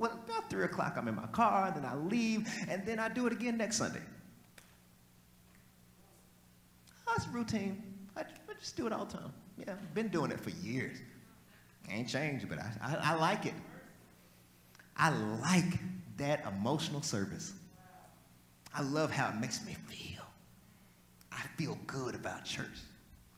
[0.03, 3.25] well, about 3 o'clock, I'm in my car, then I leave, and then I do
[3.25, 4.01] it again next Sunday.
[7.07, 7.81] Oh, That's routine.
[8.17, 8.25] I, I,
[8.59, 9.31] just do it all the time.
[9.57, 10.97] Yeah, I've been doing it for years.
[11.89, 13.53] Ain't changed, but I, I, I like it.
[14.97, 15.11] I
[15.41, 15.79] like
[16.17, 17.53] that emotional service.
[18.75, 20.25] I love how it makes me feel.
[21.31, 22.81] I feel good about church.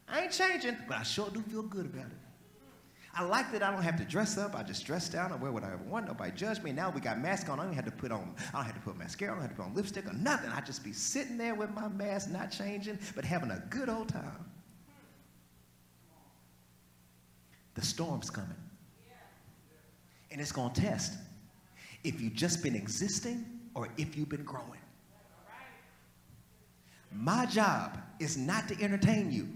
[0.10, 2.25] I ain't changing, but I sure do feel good about it.
[3.18, 4.56] I like that I don't have to dress up.
[4.56, 5.32] I just dress down.
[5.32, 6.08] I wear what I want.
[6.08, 6.74] Nobody judge me.
[6.74, 7.62] Now we got masks on.
[7.62, 8.36] I don't have to put on.
[8.54, 9.32] I don't have to put mascara.
[9.32, 10.52] I don't have to put on lipstick or nothing.
[10.52, 14.10] I just be sitting there with my mask, not changing, but having a good old
[14.10, 14.46] time.
[17.76, 18.56] The storm's coming,
[20.32, 21.14] and it's gonna test
[22.06, 24.80] if you've just been existing or if you've been growing.
[27.12, 29.48] My job is not to entertain you,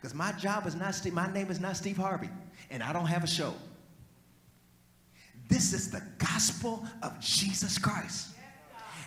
[0.00, 0.94] because my job is not.
[1.12, 2.30] My name is not Steve Harvey
[2.70, 3.54] and I don't have a show.
[5.48, 8.28] This is the gospel of Jesus Christ.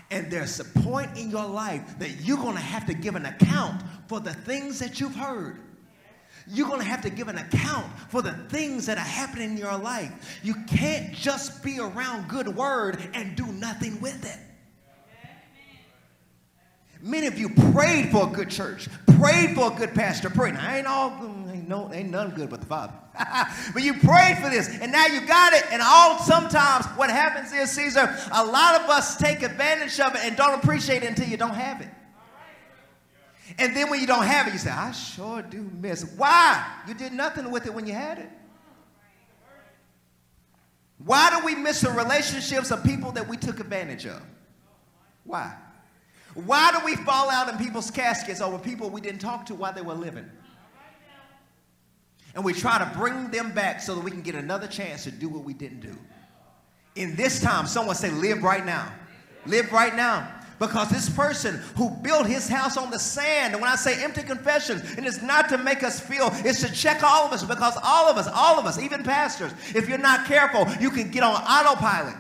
[0.10, 3.26] And there's a point in your life that you're going to have to give an
[3.26, 5.60] account for the things that you've heard.
[6.50, 9.58] You're going to have to give an account for the things that are happening in
[9.58, 10.40] your life.
[10.44, 14.40] You can't just be around good word and do nothing with it.
[17.02, 18.88] Many of you prayed for a good church,
[19.20, 20.54] prayed for a good pastor, prayed.
[20.56, 21.10] Now, ain't all
[21.68, 22.94] no ain't none good but the Father.
[23.74, 25.64] but you prayed for this, and now you got it.
[25.72, 30.22] And all sometimes what happens is, Caesar, a lot of us take advantage of it
[30.24, 31.90] and don't appreciate it until you don't have it.
[33.58, 36.04] And then when you don't have it, you say, I sure do miss.
[36.18, 36.66] Why?
[36.88, 38.30] You did nothing with it when you had it.
[41.04, 44.22] Why do we miss the relationships of people that we took advantage of?
[45.24, 45.56] Why?
[46.34, 49.74] Why do we fall out in people's caskets over people we didn't talk to while
[49.74, 50.30] they were living?
[52.38, 55.12] And we try to bring them back so that we can get another chance to
[55.12, 55.98] do what we didn't do.
[56.94, 58.94] In this time, someone say, live right now.
[59.48, 60.32] Live right now.
[60.60, 64.22] Because this person who built his house on the sand, and when I say empty
[64.22, 67.76] confession, and it's not to make us feel, it's to check all of us because
[67.84, 71.24] all of us, all of us, even pastors, if you're not careful, you can get
[71.24, 72.16] on autopilot.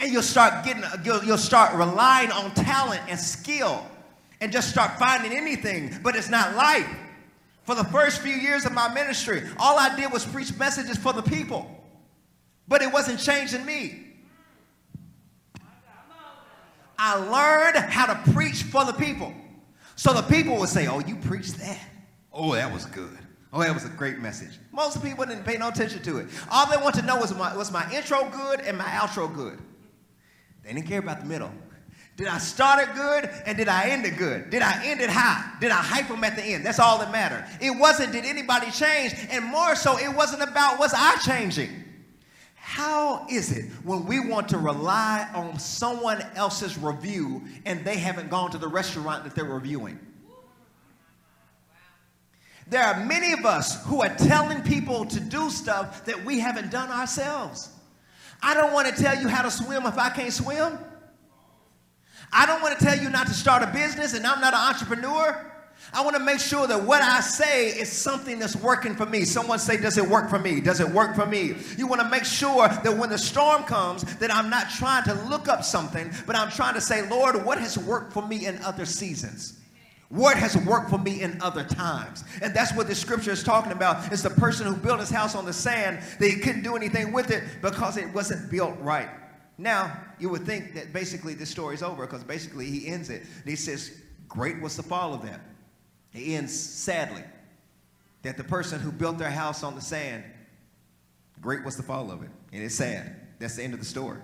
[0.00, 3.86] And you'll start getting, you'll, you'll start relying on talent and skill
[4.40, 6.88] and just start finding anything, but it's not life.
[7.62, 11.12] For the first few years of my ministry, all I did was preach messages for
[11.12, 11.70] the people,
[12.66, 14.06] but it wasn't changing me.
[16.98, 19.32] I learned how to preach for the people.
[19.96, 21.80] So the people would say, Oh, you preached that.
[22.32, 23.18] Oh, that was good.
[23.52, 24.58] Oh, that was a great message.
[24.72, 26.28] Most people didn't pay no attention to it.
[26.50, 29.58] All they want to know was my, was my intro good and my outro good.
[30.64, 31.52] They didn't care about the middle.
[32.22, 34.48] Did I start it good and did I end it good?
[34.48, 35.54] Did I end it high?
[35.58, 36.64] Did I hype them at the end?
[36.64, 37.44] That's all that mattered.
[37.60, 41.70] It wasn't did anybody change, and more so, it wasn't about was I changing.
[42.54, 48.30] How is it when we want to rely on someone else's review and they haven't
[48.30, 49.98] gone to the restaurant that they're reviewing?
[52.68, 56.70] There are many of us who are telling people to do stuff that we haven't
[56.70, 57.70] done ourselves.
[58.40, 60.78] I don't want to tell you how to swim if I can't swim.
[62.78, 65.52] To tell you not to start a business and I'm not an entrepreneur.
[65.92, 69.24] I want to make sure that what I say is something that's working for me.
[69.24, 70.60] Someone say, Does it work for me?
[70.60, 71.54] Does it work for me?
[71.76, 75.14] You want to make sure that when the storm comes, that I'm not trying to
[75.28, 78.58] look up something, but I'm trying to say, Lord, what has worked for me in
[78.62, 79.58] other seasons?
[80.08, 82.24] What has worked for me in other times?
[82.42, 84.12] And that's what the scripture is talking about.
[84.12, 87.12] It's the person who built his house on the sand that he couldn't do anything
[87.12, 89.08] with it because it wasn't built right.
[89.62, 93.22] Now, you would think that basically this story is over because basically he ends it.
[93.22, 95.40] And he says, Great was the fall of them.
[96.12, 97.22] It ends sadly
[98.22, 100.24] that the person who built their house on the sand,
[101.40, 102.30] great was the fall of it.
[102.52, 103.14] And it's sad.
[103.38, 104.18] That's the end of the story.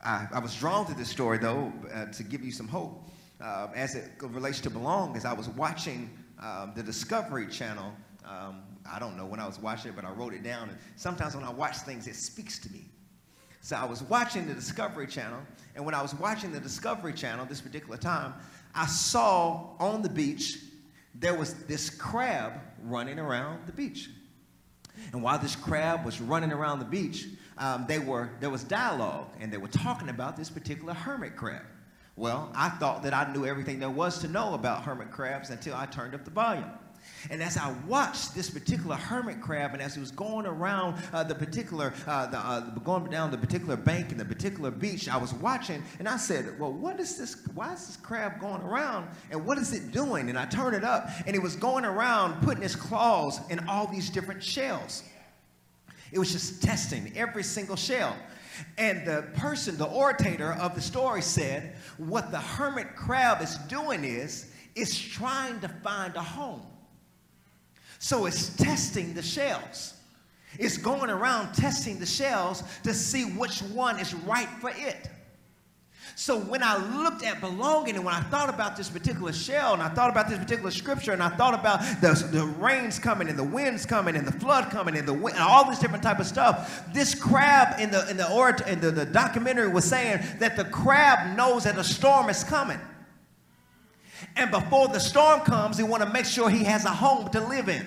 [0.00, 3.66] I, I was drawn to this story, though, uh, to give you some hope uh,
[3.74, 6.08] as it relates to belong, as I was watching
[6.40, 7.92] um, the Discovery Channel.
[8.24, 10.68] Um, I don't know when I was watching it, but I wrote it down.
[10.68, 12.91] And sometimes when I watch things, it speaks to me.
[13.62, 15.38] So I was watching the Discovery Channel,
[15.76, 18.34] and when I was watching the Discovery Channel this particular time,
[18.74, 20.58] I saw on the beach
[21.14, 24.10] there was this crab running around the beach.
[25.12, 29.28] And while this crab was running around the beach, um, they were, there was dialogue,
[29.38, 31.62] and they were talking about this particular hermit crab.
[32.16, 35.76] Well, I thought that I knew everything there was to know about hermit crabs until
[35.76, 36.70] I turned up the volume.
[37.30, 41.22] And as I watched this particular hermit crab, and as he was going around uh,
[41.22, 45.16] the particular, uh, the, uh, going down the particular bank and the particular beach, I
[45.16, 47.36] was watching, and I said, "Well, what is this?
[47.54, 49.08] Why is this crab going around?
[49.30, 52.42] And what is it doing?" And I turned it up, and it was going around,
[52.42, 55.04] putting its claws in all these different shells.
[56.12, 58.16] It was just testing every single shell.
[58.76, 64.04] And the person, the orator of the story said, what the hermit crab is doing
[64.04, 66.62] is, it's trying to find a home.
[68.02, 69.94] So it's testing the shells.
[70.58, 75.08] It's going around testing the shells to see which one is right for it.
[76.16, 79.80] So when I looked at belonging and when I thought about this particular shell and
[79.80, 83.38] I thought about this particular scripture and I thought about the, the rains coming and
[83.38, 86.18] the winds coming and the flood coming and the wind, and all this different type
[86.18, 90.20] of stuff, this crab in the in the or in the, the documentary was saying
[90.40, 92.80] that the crab knows that a storm is coming.
[94.36, 97.40] And before the storm comes, he want to make sure he has a home to
[97.40, 97.86] live in.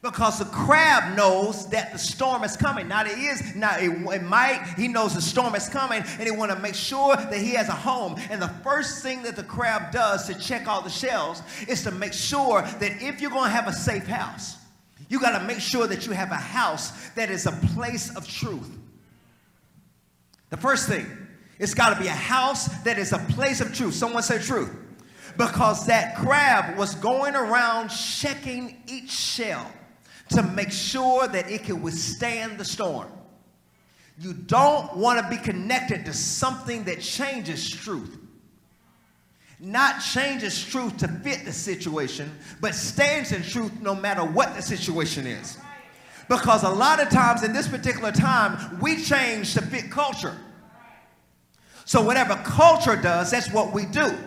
[0.00, 2.86] Because the crab knows that the storm is coming.
[2.86, 6.30] Now it is, now it, it might, he knows the storm is coming and he
[6.30, 8.14] want to make sure that he has a home.
[8.30, 11.90] And the first thing that the crab does to check all the shells is to
[11.90, 14.56] make sure that if you're going to have a safe house,
[15.08, 18.28] you got to make sure that you have a house that is a place of
[18.28, 18.70] truth.
[20.50, 21.06] The first thing,
[21.58, 23.94] it's got to be a house that is a place of truth.
[23.94, 24.70] Someone say truth.
[25.38, 29.70] Because that crab was going around checking each shell
[30.30, 33.08] to make sure that it can withstand the storm.
[34.18, 38.18] You don't want to be connected to something that changes truth.
[39.60, 44.62] Not changes truth to fit the situation, but stands in truth no matter what the
[44.62, 45.56] situation is.
[46.28, 50.36] Because a lot of times in this particular time, we change to fit culture.
[51.84, 54.18] So whatever culture does, that's what we do.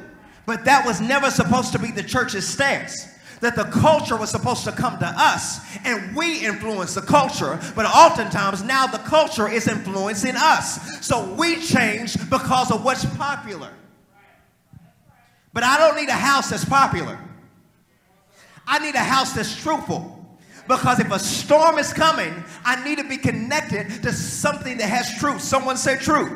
[0.45, 3.07] But that was never supposed to be the church's stance
[3.41, 7.85] that the culture was supposed to come to us and we influence the culture, but
[7.85, 11.05] oftentimes now the culture is influencing us.
[11.05, 13.71] So we change because of what's popular.
[15.53, 17.19] But I don't need a house that's popular.
[18.65, 20.17] I need a house that's truthful.
[20.67, 25.17] Because if a storm is coming, I need to be connected to something that has
[25.19, 25.41] truth.
[25.41, 26.31] Someone say truth.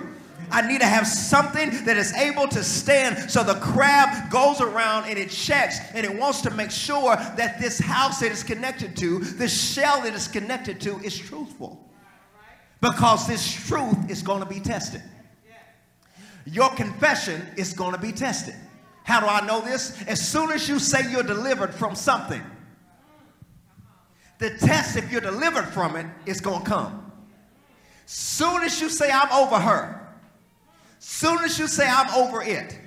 [0.51, 3.29] I need to have something that is able to stand.
[3.29, 7.60] So the crab goes around and it checks and it wants to make sure that
[7.60, 11.81] this house it is connected to, this shell that it's connected to, is truthful.
[12.81, 15.01] Because this truth is going to be tested.
[16.45, 18.55] Your confession is going to be tested.
[19.03, 20.01] How do I know this?
[20.08, 22.41] As soon as you say you're delivered from something,
[24.38, 27.12] the test, if you're delivered from it, is going to come.
[28.05, 30.04] Soon as you say, I'm over her,
[30.99, 32.77] Soon as you say, I'm over it,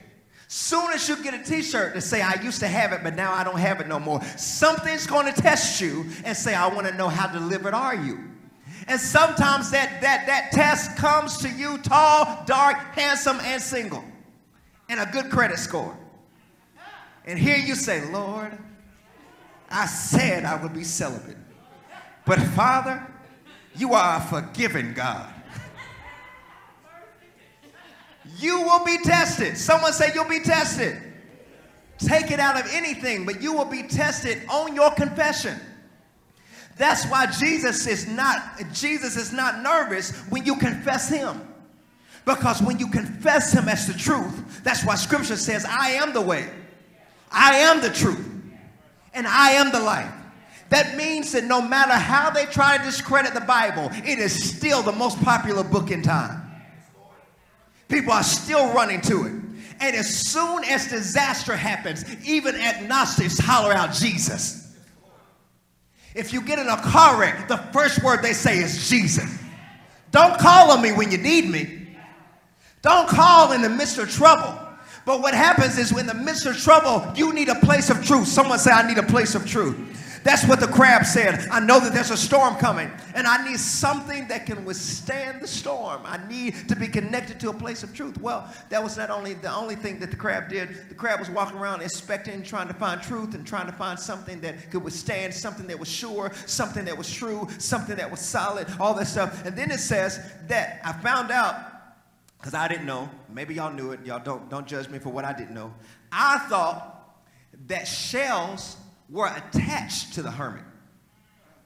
[0.49, 3.33] soon as you get a t-shirt to say, I used to have it, but now
[3.33, 6.87] I don't have it no more, something's going to test you and say, I want
[6.87, 8.19] to know how delivered are you.
[8.87, 14.05] And sometimes that, that, that test comes to you tall, dark, handsome, and single,
[14.89, 15.97] and a good credit score.
[17.27, 18.57] And here you say, Lord,
[19.71, 21.37] I said I would be celibate.
[22.25, 23.07] But Father,
[23.79, 25.33] You are a forgiving God.
[28.39, 29.59] You will be tested.
[29.59, 30.97] Someone say you'll be tested.
[31.99, 35.59] Take it out of anything, but you will be tested on your confession.
[36.77, 38.41] That's why Jesus is not
[38.73, 41.43] Jesus is not nervous when you confess him.
[42.25, 46.21] Because when you confess him as the truth, that's why scripture says, I am the
[46.21, 46.49] way.
[47.33, 48.25] I am the truth.
[49.15, 50.13] And I am the life.
[50.69, 54.83] That means that no matter how they try to discredit the Bible, it is still
[54.83, 56.48] the most popular book in time.
[57.89, 59.33] People are still running to it.
[59.81, 64.77] And as soon as disaster happens, even agnostics holler out Jesus.
[66.15, 69.39] If you get in a car wreck, the first word they say is Jesus.
[70.11, 71.87] Don't call on me when you need me.
[72.83, 74.59] Don't call in the midst of trouble.
[75.05, 78.05] But what happens is when in the midst of trouble, you need a place of
[78.05, 78.29] truth.
[78.29, 79.77] Someone say, I need a place of truth.
[80.25, 81.49] That's what the crab said.
[81.51, 85.47] I know that there's a storm coming, and I need something that can withstand the
[85.47, 86.03] storm.
[86.05, 88.21] I need to be connected to a place of truth.
[88.21, 90.89] Well, that was not only the only thing that the crab did.
[90.89, 94.41] The crab was walking around inspecting, trying to find truth and trying to find something
[94.41, 98.67] that could withstand, something that was sure, something that was true, something that was solid,
[98.81, 99.45] all that stuff.
[99.45, 101.57] And then it says that I found out
[102.39, 103.11] because I didn't know.
[103.29, 104.05] Maybe y'all knew it.
[104.05, 105.73] Y'all don't don't judge me for what I didn't know.
[106.13, 107.19] I thought
[107.67, 108.77] that shells
[109.11, 110.65] were attached to the hermit.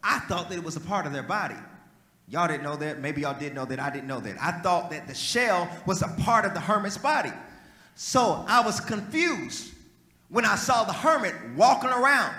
[0.02, 1.56] I thought that it was a part of their body.
[2.28, 3.00] Y'all didn't know that.
[3.00, 3.78] Maybe y'all did know that.
[3.78, 4.36] I didn't know that.
[4.40, 7.32] I thought that the shell was a part of the hermit's body.
[7.94, 9.72] So I was confused
[10.28, 12.34] when I saw the hermit walking around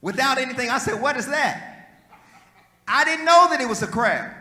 [0.00, 0.70] without anything.
[0.70, 1.68] I said, What is that?
[2.86, 4.32] I didn't know that it was a crab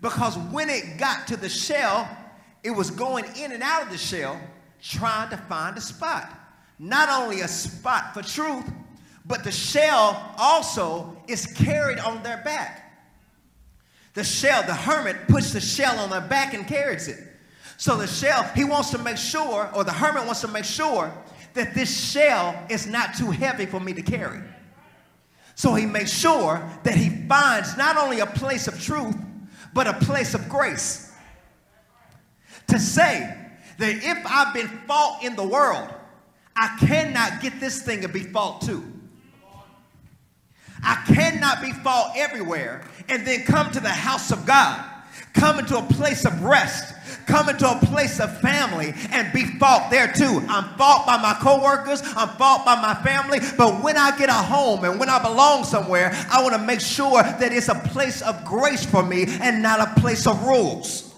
[0.00, 2.08] because when it got to the shell,
[2.62, 4.40] it was going in and out of the shell
[4.82, 6.30] trying to find a spot.
[6.78, 8.70] Not only a spot for truth,
[9.26, 12.82] but the shell also is carried on their back.
[14.14, 17.18] The shell, the hermit puts the shell on their back and carries it.
[17.76, 21.12] So the shell, he wants to make sure, or the hermit wants to make sure
[21.54, 24.40] that this shell is not too heavy for me to carry.
[25.54, 29.16] So he makes sure that he finds not only a place of truth,
[29.74, 31.12] but a place of grace.
[32.68, 33.36] To say
[33.78, 35.92] that if I've been fault in the world,
[36.54, 38.95] I cannot get this thing to be fault too.
[40.82, 44.84] I cannot be fault everywhere and then come to the house of God,
[45.34, 46.94] come into a place of rest,
[47.26, 50.44] come into a place of family and be fault there too.
[50.48, 54.32] I'm fault by my coworkers, I'm fault by my family, but when I get a
[54.32, 58.22] home and when I belong somewhere, I want to make sure that it's a place
[58.22, 61.14] of grace for me and not a place of rules.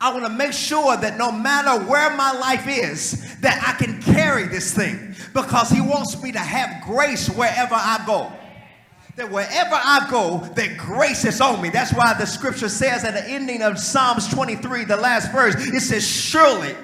[0.00, 4.00] I want to make sure that no matter where my life is, that I can
[4.00, 8.32] carry this thing because he wants me to have grace wherever I go.
[9.16, 11.68] That wherever I go, that grace is on me.
[11.68, 15.80] That's why the scripture says at the ending of Psalms 23, the last verse, it
[15.80, 16.74] says, Surely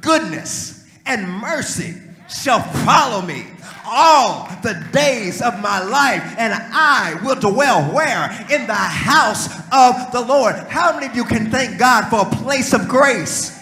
[0.00, 1.94] goodness and mercy
[2.28, 3.46] shall follow me
[3.84, 8.30] all the days of my life, and I will dwell where?
[8.50, 10.54] In the house of the Lord.
[10.54, 13.58] How many of you can thank God for a place of grace?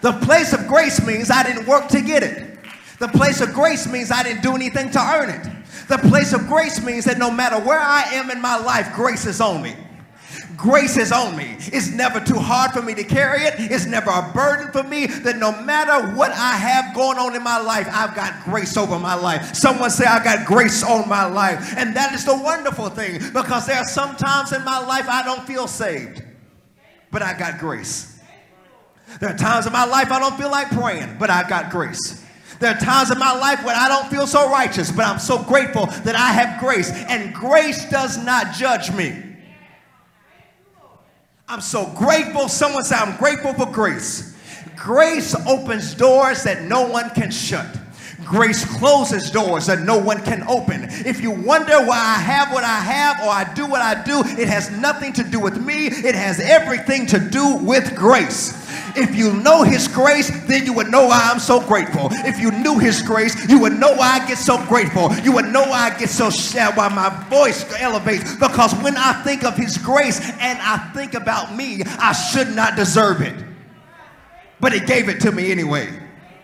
[0.00, 2.58] The place of grace means I didn't work to get it.
[2.98, 5.88] The place of grace means I didn't do anything to earn it.
[5.88, 9.26] The place of grace means that no matter where I am in my life, grace
[9.26, 9.76] is on me.
[10.56, 11.56] Grace is on me.
[11.58, 13.54] It's never too hard for me to carry it.
[13.58, 15.06] It's never a burden for me.
[15.06, 18.98] That no matter what I have going on in my life, I've got grace over
[18.98, 19.54] my life.
[19.54, 21.74] Someone say, I got grace on my life.
[21.76, 25.22] And that is the wonderful thing because there are some times in my life I
[25.22, 26.22] don't feel saved,
[27.10, 28.20] but I got grace.
[29.20, 32.24] There are times in my life I don't feel like praying, but I've got grace.
[32.60, 35.42] There are times in my life when I don't feel so righteous, but I'm so
[35.42, 36.90] grateful that I have grace.
[36.92, 39.31] And grace does not judge me.
[41.48, 42.48] I'm so grateful.
[42.48, 44.36] Someone say, I'm grateful for grace.
[44.76, 47.66] Grace opens doors that no one can shut.
[48.24, 50.86] Grace closes doors that no one can open.
[50.88, 54.20] If you wonder why I have what I have or I do what I do,
[54.40, 55.88] it has nothing to do with me.
[55.88, 58.61] It has everything to do with grace.
[58.96, 62.08] If you know His grace, then you would know why I'm so grateful.
[62.10, 65.14] If you knew His grace, you would know why I get so grateful.
[65.16, 68.36] You would know why I get so sad, why my voice elevates.
[68.36, 72.76] Because when I think of His grace and I think about me, I should not
[72.76, 73.34] deserve it.
[74.60, 76.01] But He gave it to me anyway.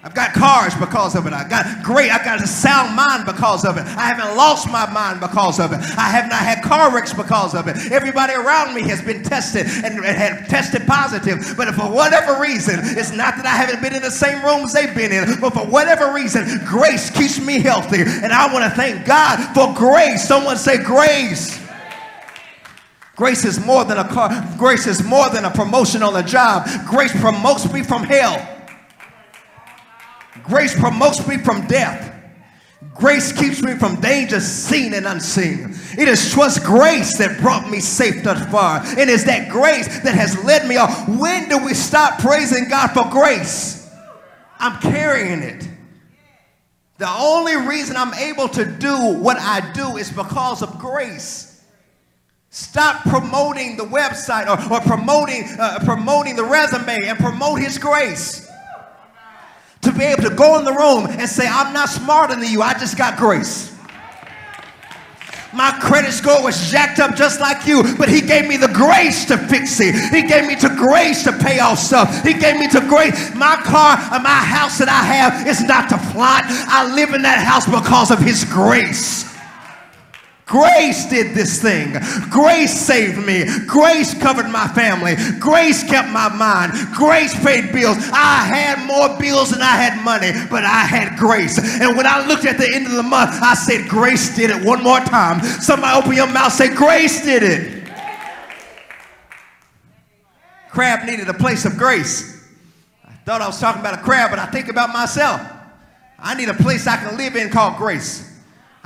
[0.08, 1.34] I've got cars because of it.
[1.34, 2.10] I got great.
[2.10, 3.82] I got a sound mind because of it.
[3.82, 5.80] I haven't lost my mind because of it.
[5.98, 7.92] I have not had car wrecks because of it.
[7.92, 11.52] Everybody around me has been tested and had tested positive.
[11.58, 14.94] But for whatever reason, it's not that I haven't been in the same rooms they've
[14.94, 18.00] been in, but for whatever reason, grace keeps me healthy.
[18.00, 20.26] And I want to thank God for grace.
[20.26, 21.62] Someone say grace.
[23.14, 24.30] Grace is more than a car.
[24.56, 26.66] Grace is more than a promotion on the job.
[26.86, 28.57] Grace promotes me from hell.
[30.48, 32.14] Grace promotes me from death.
[32.94, 35.74] Grace keeps me from danger seen and unseen.
[35.96, 38.80] It is trust grace that brought me safe thus far.
[38.98, 40.90] And it's that grace that has led me on.
[41.18, 43.88] When do we stop praising God for grace?
[44.58, 45.68] I'm carrying it.
[46.98, 51.62] The only reason I'm able to do what I do is because of grace.
[52.50, 58.47] Stop promoting the website or, or promoting, uh, promoting the resume and promote His grace.
[59.82, 62.62] To be able to go in the room and say, I'm not smarter than you,
[62.62, 63.76] I just got grace.
[65.52, 69.24] My credit score was jacked up just like you, but he gave me the grace
[69.26, 69.94] to fix it.
[70.12, 72.22] He gave me the grace to pay off stuff.
[72.22, 73.34] He gave me the grace.
[73.34, 76.44] My car, and my house that I have is not to flaunt.
[76.48, 79.37] I live in that house because of his grace.
[80.48, 81.92] Grace did this thing.
[82.30, 83.44] Grace saved me.
[83.66, 85.14] Grace covered my family.
[85.38, 86.72] Grace kept my mind.
[86.94, 87.98] Grace paid bills.
[88.14, 91.58] I had more bills than I had money, but I had grace.
[91.58, 94.64] And when I looked at the end of the month, I said, Grace did it
[94.64, 95.44] one more time.
[95.44, 97.78] Somebody open your mouth, say, Grace did it.
[100.70, 102.42] Crab needed a place of grace.
[103.04, 105.42] I thought I was talking about a crab, but I think about myself.
[106.18, 108.27] I need a place I can live in called grace.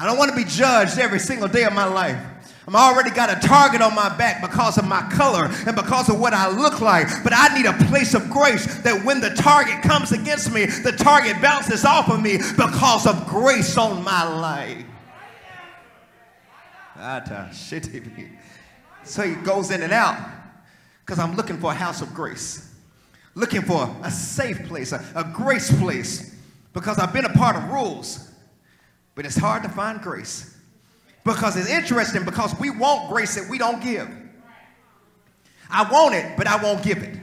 [0.02, 2.20] I don't want to be judged every single day of my life.
[2.66, 6.18] I'm already got a target on my back because of my color and because of
[6.18, 7.06] what I look like.
[7.22, 10.90] But I need a place of grace that when the target comes against me, the
[10.90, 14.84] target bounces off of me because of grace on my life.
[19.04, 20.18] So he goes in and out
[21.06, 22.74] because I'm looking for a house of grace,
[23.36, 26.34] looking for a safe place, a, a grace place,
[26.72, 28.31] because I've been a part of rules.
[29.14, 30.56] But it's hard to find grace
[31.24, 34.08] because it's interesting because we want grace that we don't give.
[35.70, 37.16] I want it, but I won't give it.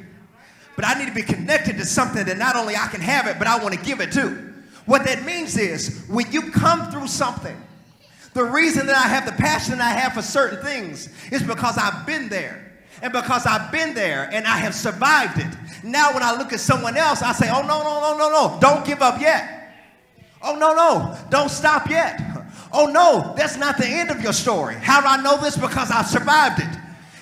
[0.76, 3.38] But I need to be connected to something that not only I can have it,
[3.38, 4.54] but I want to give it too.
[4.86, 7.62] What that means is when you come through something,
[8.34, 12.06] the reason that I have the passion I have for certain things is because I've
[12.06, 12.66] been there.
[13.02, 15.84] And because I've been there and I have survived it.
[15.84, 18.60] Now, when I look at someone else, I say, oh, no, no, no, no, no,
[18.60, 19.59] don't give up yet.
[20.42, 22.22] Oh, no, no, don't stop yet.
[22.72, 24.76] Oh, no, that's not the end of your story.
[24.76, 25.58] How do I know this?
[25.58, 26.80] Because I've survived it.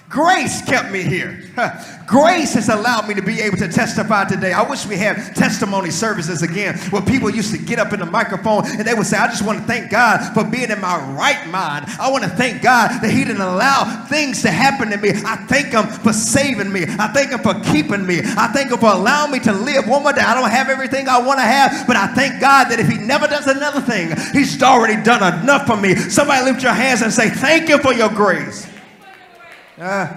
[0.10, 1.44] Grace kept me here.
[2.08, 4.54] Grace has allowed me to be able to testify today.
[4.54, 8.06] I wish we had testimony services again where people used to get up in the
[8.06, 10.98] microphone and they would say, I just want to thank God for being in my
[11.12, 11.88] right mind.
[12.00, 15.10] I want to thank God that He didn't allow things to happen to me.
[15.10, 16.84] I thank Him for saving me.
[16.88, 18.22] I thank Him for keeping me.
[18.24, 20.22] I thank Him for allowing me to live one more day.
[20.22, 22.98] I don't have everything I want to have, but I thank God that if He
[22.98, 25.96] never does another thing, He's already done enough for me.
[25.96, 28.77] Somebody lift your hands and say, Thank you for your grace.
[29.78, 30.12] Uh,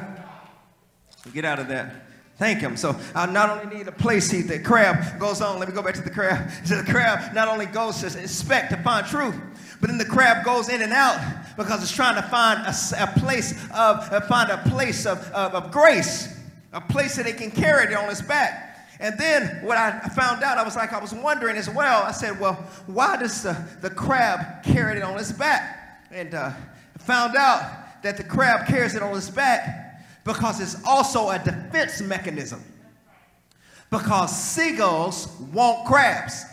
[1.32, 2.06] get out of that.
[2.40, 2.78] Thank him.
[2.78, 5.58] So I not only need a place, he, the crab goes on.
[5.58, 6.50] Let me go back to the crab.
[6.64, 9.38] So the crab not only goes to inspect to find truth,
[9.78, 11.20] but then the crab goes in and out
[11.58, 15.54] because it's trying to find a, a place of uh, find a place of, of,
[15.54, 16.34] of, grace,
[16.72, 18.88] a place that it can carry it on its back.
[19.00, 22.02] And then what I found out, I was like, I was wondering as well.
[22.02, 22.54] I said, well,
[22.86, 26.06] why does the, the crab carry it on its back?
[26.10, 26.52] And uh,
[26.98, 32.00] found out that the crab carries it on its back because it's also a defense
[32.00, 32.62] mechanism.
[33.90, 36.44] Because seagulls want crabs.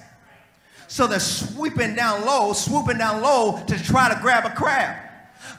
[0.87, 4.97] So they're sweeping down low, swooping down low to try to grab a crab.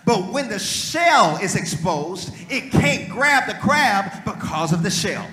[0.04, 5.26] But when the shell is exposed, it can't grab the crab because of the shell.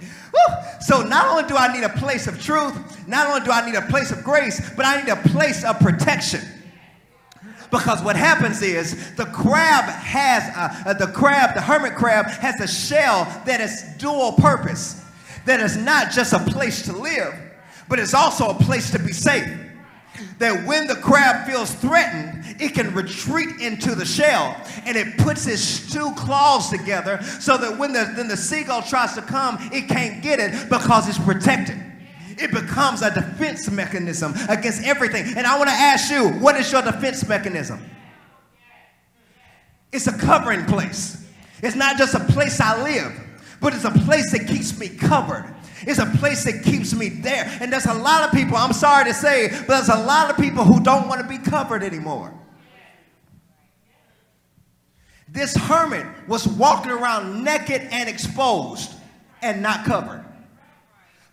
[0.00, 0.54] Woo!
[0.80, 3.76] So not only do I need a place of truth, not only do I need
[3.76, 6.40] a place of grace, but I need a place of protection.
[7.70, 12.60] Because what happens is the crab has, a, uh, the crab, the hermit crab has
[12.60, 15.04] a shell that is dual purpose.
[15.44, 17.34] That is not just a place to live,
[17.88, 19.48] but it's also a place to be safe.
[20.38, 25.46] That when the crab feels threatened, it can retreat into the shell and it puts
[25.46, 29.88] its two claws together so that when the, then the seagull tries to come, it
[29.88, 31.87] can't get it because it's protected
[32.40, 35.36] it becomes a defense mechanism against everything.
[35.36, 37.80] And I want to ask you, what is your defense mechanism?
[39.92, 41.26] It's a covering place.
[41.62, 43.12] It's not just a place I live,
[43.60, 45.54] but it's a place that keeps me covered.
[45.82, 47.46] It's a place that keeps me there.
[47.60, 50.36] And there's a lot of people, I'm sorry to say, but there's a lot of
[50.36, 52.34] people who don't want to be covered anymore.
[55.28, 58.94] This hermit was walking around naked and exposed
[59.42, 60.24] and not covered.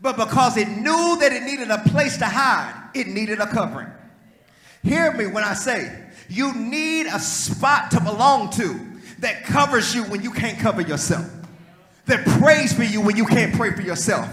[0.06, 3.88] But because it knew that it needed a place to hide, it needed a covering.
[4.84, 6.00] Hear me when I say
[6.30, 8.80] you need a spot to belong to.
[9.18, 11.28] that covers you when you can't cover yourself,
[12.06, 14.30] that prays for you when you can't pray for yourself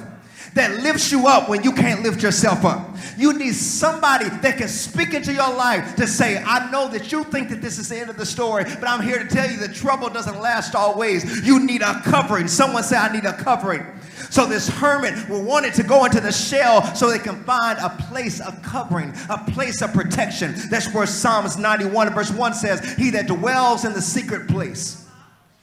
[0.55, 2.97] that lifts you up when you can't lift yourself up.
[3.17, 7.25] You need somebody that can speak into your life to say, I know that you
[7.25, 9.59] think that this is the end of the story, but I'm here to tell you
[9.59, 11.47] that trouble doesn't last always.
[11.47, 12.49] You need a covering.
[12.49, 13.87] Someone say, I need a covering.
[14.33, 18.41] So this hermit wanted to go into the shell so they can find a place
[18.41, 20.55] of covering, a place of protection.
[20.71, 25.07] That's where Psalms 91 verse 1 says, He that dwells in the secret place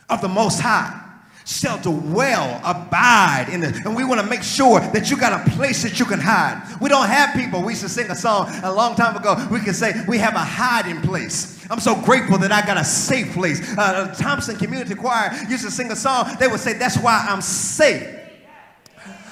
[0.07, 1.03] of the Most High
[1.45, 3.75] shall dwell, abide in it.
[3.85, 6.61] And we want to make sure that you got a place that you can hide.
[6.79, 7.63] We don't have people.
[7.63, 9.47] We used to sing a song a long time ago.
[9.49, 11.65] We could say we have a hiding place.
[11.71, 13.75] I'm so grateful that I got a safe place.
[13.75, 16.35] Uh, Thompson Community Choir used to sing a song.
[16.39, 18.18] They would say, That's why I'm safe.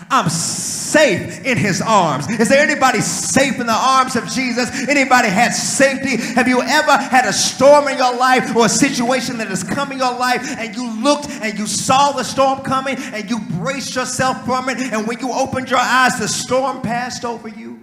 [0.10, 2.30] I'm safe in his arms.
[2.30, 4.88] Is there anybody safe in the arms of Jesus?
[4.88, 6.16] Anybody had safety?
[6.34, 9.92] Have you ever had a storm in your life or a situation that has come
[9.92, 13.96] in your life and you looked and you saw the storm coming and you braced
[13.96, 17.80] yourself from it and when you opened your eyes the storm passed over you?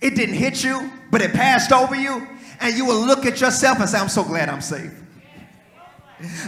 [0.00, 2.26] It didn't hit you, but it passed over you
[2.60, 4.92] and you will look at yourself and say, I'm so glad I'm safe.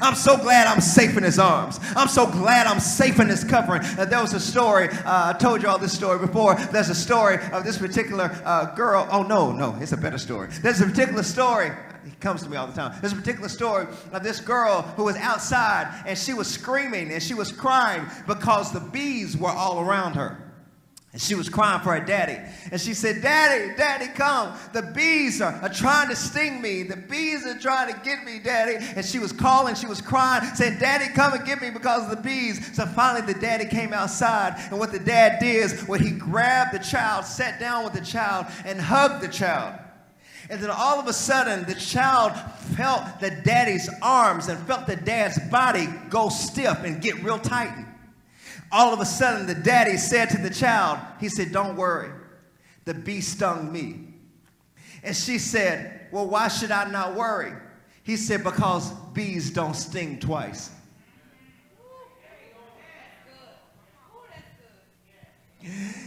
[0.01, 1.79] I'm so glad I'm safe in his arms.
[1.97, 3.83] I'm so glad I'm safe in his covering.
[3.83, 6.55] Uh, there was a story, uh, I told you all this story before.
[6.55, 9.09] There's a story of this particular uh, girl.
[9.11, 10.49] Oh, no, no, it's a better story.
[10.63, 11.71] There's a particular story.
[12.05, 12.99] He comes to me all the time.
[13.01, 17.23] There's a particular story of this girl who was outside and she was screaming and
[17.23, 20.50] she was crying because the bees were all around her.
[21.13, 22.39] And she was crying for her daddy.
[22.71, 24.57] And she said, Daddy, Daddy, come.
[24.73, 26.85] The bees are, are trying to sting me.
[26.85, 28.77] The bees are trying to get me, Daddy.
[28.95, 32.11] And she was calling, she was crying, saying, Daddy, come and get me because of
[32.11, 32.77] the bees.
[32.77, 34.55] So finally, the daddy came outside.
[34.71, 38.05] And what the dad did is, when he grabbed the child, sat down with the
[38.05, 39.81] child, and hugged the child.
[40.49, 42.33] And then all of a sudden, the child
[42.77, 47.87] felt the daddy's arms and felt the dad's body go stiff and get real tight
[48.73, 52.11] all of a sudden the daddy said to the child, he said, Don't worry,
[52.85, 54.09] the bee stung me.
[55.03, 57.53] And she said, Well, why should I not worry?
[58.03, 60.71] He said, Because bees don't sting twice.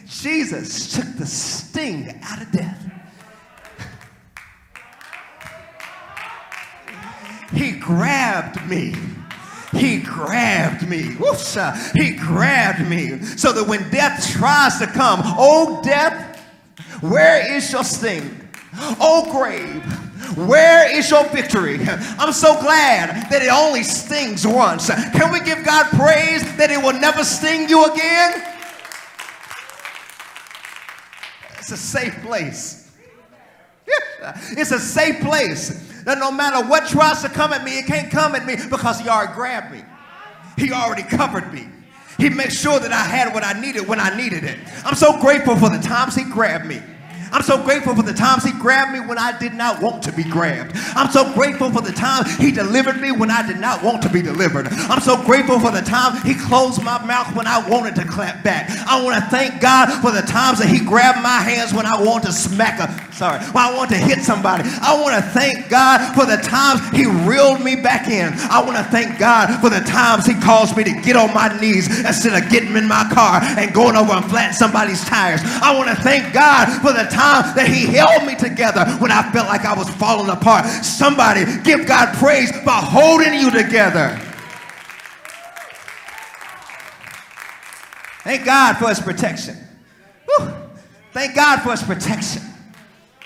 [0.07, 2.91] Jesus took the sting out of death.
[7.53, 8.95] He grabbed me
[9.73, 11.03] he grabbed me.
[11.15, 11.95] Woofsha.
[11.95, 13.21] He grabbed me.
[13.23, 16.39] So that when death tries to come, oh, death,
[17.01, 18.39] where is your sting?
[18.99, 19.83] Oh, grave,
[20.37, 21.79] where is your victory?
[22.17, 24.87] I'm so glad that it only stings once.
[24.87, 28.43] Can we give God praise that it will never sting you again?
[31.59, 32.91] It's a safe place.
[34.57, 38.11] It's a safe place that no matter what tries to come at me, it can't
[38.11, 39.83] come at me because he already grabbed me.
[40.57, 41.67] He already covered me.
[42.17, 44.59] He made sure that I had what I needed when I needed it.
[44.85, 46.81] I'm so grateful for the times he grabbed me.
[47.33, 50.11] I'm so grateful for the times He grabbed me when I did not want to
[50.11, 50.73] be grabbed.
[50.95, 54.09] I'm so grateful for the time He delivered me when I did not want to
[54.09, 54.67] be delivered.
[54.69, 58.43] I'm so grateful for the time He closed my mouth when I wanted to clap
[58.43, 58.69] back.
[58.87, 61.99] I want to thank God for the times that He grabbed my hands when I
[62.03, 64.69] wanted to smack a, sorry, when I wanted to hit somebody.
[64.81, 68.31] I want to thank God for the times He reeled me back in.
[68.51, 71.49] I want to thank God for the times He caused me to get on my
[71.59, 75.41] knees instead of getting in my car and going over and flattening somebody's tires.
[75.43, 79.11] I want to thank God for the times time that He held me together when
[79.11, 80.65] I felt like I was falling apart.
[80.65, 84.19] Somebody give God praise for holding you together.
[88.23, 89.57] Thank God for His protection.
[90.25, 90.53] Whew.
[91.11, 92.41] Thank God for His protection.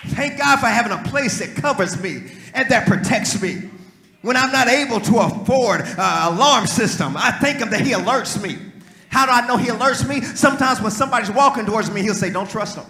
[0.07, 3.69] Thank God for having a place that covers me and that protects me.
[4.21, 8.41] When I'm not able to afford an alarm system, I thank Him that He alerts
[8.41, 8.57] me.
[9.09, 10.21] How do I know He alerts me?
[10.21, 12.85] Sometimes when somebody's walking towards me, He'll say, Don't trust them.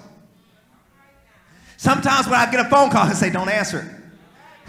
[1.78, 3.97] Sometimes when I get a phone call, he'll say, Don't answer it.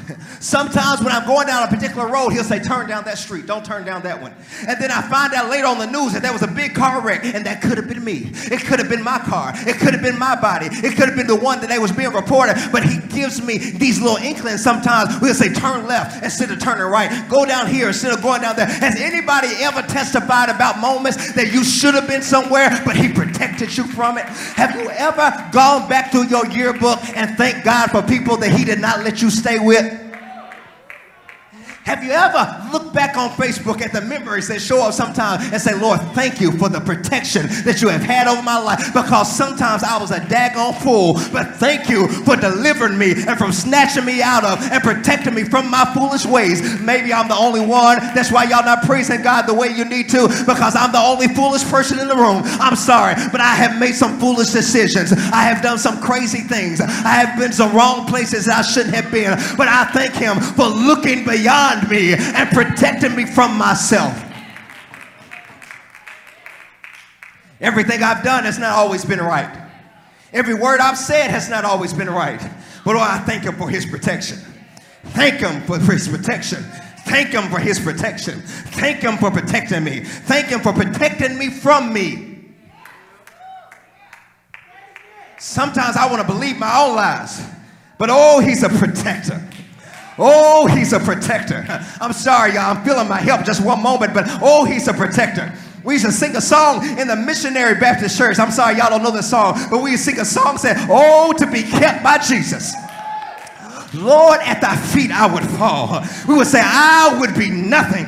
[0.41, 3.47] Sometimes when I'm going down a particular road, he'll say, Turn down that street.
[3.47, 4.35] Don't turn down that one.
[4.67, 7.01] And then I find out later on the news that there was a big car
[7.01, 8.31] wreck, and that could have been me.
[8.35, 9.53] It could have been my car.
[9.55, 10.67] It could have been my body.
[10.71, 12.57] It could have been the one that they was being reported.
[12.73, 15.21] But he gives me these little inklings sometimes.
[15.21, 17.29] We'll say, Turn left instead of turning right.
[17.29, 18.67] Go down here instead of going down there.
[18.67, 23.77] Has anybody ever testified about moments that you should have been somewhere, but he protected
[23.77, 24.25] you from it?
[24.25, 28.65] Have you ever gone back through your yearbook and thank God for people that he
[28.65, 29.88] did not let you stay with?
[31.89, 35.59] Have you ever looked back on Facebook at the memories that show up sometimes and
[35.59, 38.93] say, Lord, thank you for the protection that you have had over my life?
[38.93, 43.53] Because sometimes I was a daggone fool, but thank you for delivering me and from
[43.53, 46.79] snatching me out of and protecting me from my foolish ways.
[46.79, 47.97] Maybe I'm the only one.
[48.13, 51.29] That's why y'all not praising God the way you need to, because I'm the only
[51.29, 52.43] foolish person in the room.
[52.61, 55.13] I'm sorry, but I have made some foolish decisions.
[55.13, 56.83] I have done some crazy things.
[56.83, 59.39] I have been to wrong places I shouldn't have been.
[59.57, 64.25] But I thank Him for looking beyond beyond me and protecting me from myself.
[67.61, 69.67] Everything I've done has not always been right.
[70.33, 72.41] Every word I've said has not always been right.
[72.85, 74.39] But oh, I thank Him for His protection.
[75.07, 76.63] Thank Him for His protection.
[77.05, 78.41] Thank Him for His protection.
[78.43, 80.01] Thank Him for protecting me.
[80.01, 82.27] Thank Him for protecting me from me.
[85.39, 87.45] Sometimes I want to believe my own lies,
[87.97, 89.43] but oh, He's a protector.
[90.19, 91.65] Oh, he's a protector.
[92.01, 92.77] I'm sorry, y'all.
[92.77, 95.53] I'm feeling my help just one moment, but oh, he's a protector.
[95.85, 98.39] We used to sing a song in the missionary Baptist church.
[98.39, 100.77] I'm sorry, y'all don't know the song, but we used to sing a song said,
[100.91, 102.75] Oh, to be kept by Jesus.
[103.95, 106.05] Lord, at thy feet I would fall.
[106.27, 108.07] We would say, I would be nothing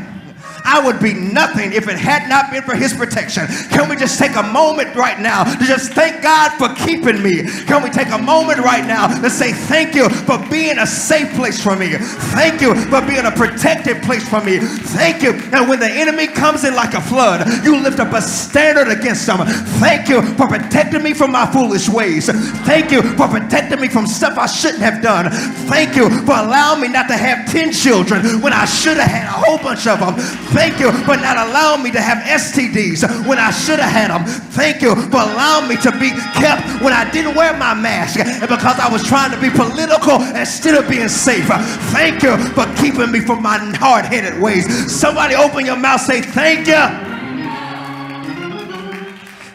[0.65, 3.47] I would be nothing if it had not been for his protection.
[3.71, 7.43] Can we just take a moment right now to just thank God for keeping me?
[7.65, 11.33] Can we take a moment right now to say thank you for being a safe
[11.35, 11.97] place for me?
[12.35, 14.59] Thank you for being a protected place for me.
[14.59, 15.33] Thank you.
[15.53, 19.27] And when the enemy comes in like a flood, you lift up a standard against
[19.27, 19.39] them.
[19.81, 22.29] Thank you for protecting me from my foolish ways.
[22.65, 25.31] Thank you for protecting me from stuff I shouldn't have done.
[25.69, 29.27] Thank you for allowing me not to have 10 children when I should have had
[29.27, 30.15] a whole bunch of them.
[30.53, 34.27] Thank you for not allowing me to have STDs when I should have had them.
[34.51, 38.41] Thank you for allowing me to be kept when I didn't wear my mask and
[38.41, 41.47] because I was trying to be political instead of being safe.
[41.95, 44.67] Thank you for keeping me from my hard headed ways.
[44.91, 47.11] Somebody open your mouth, say, Thank you.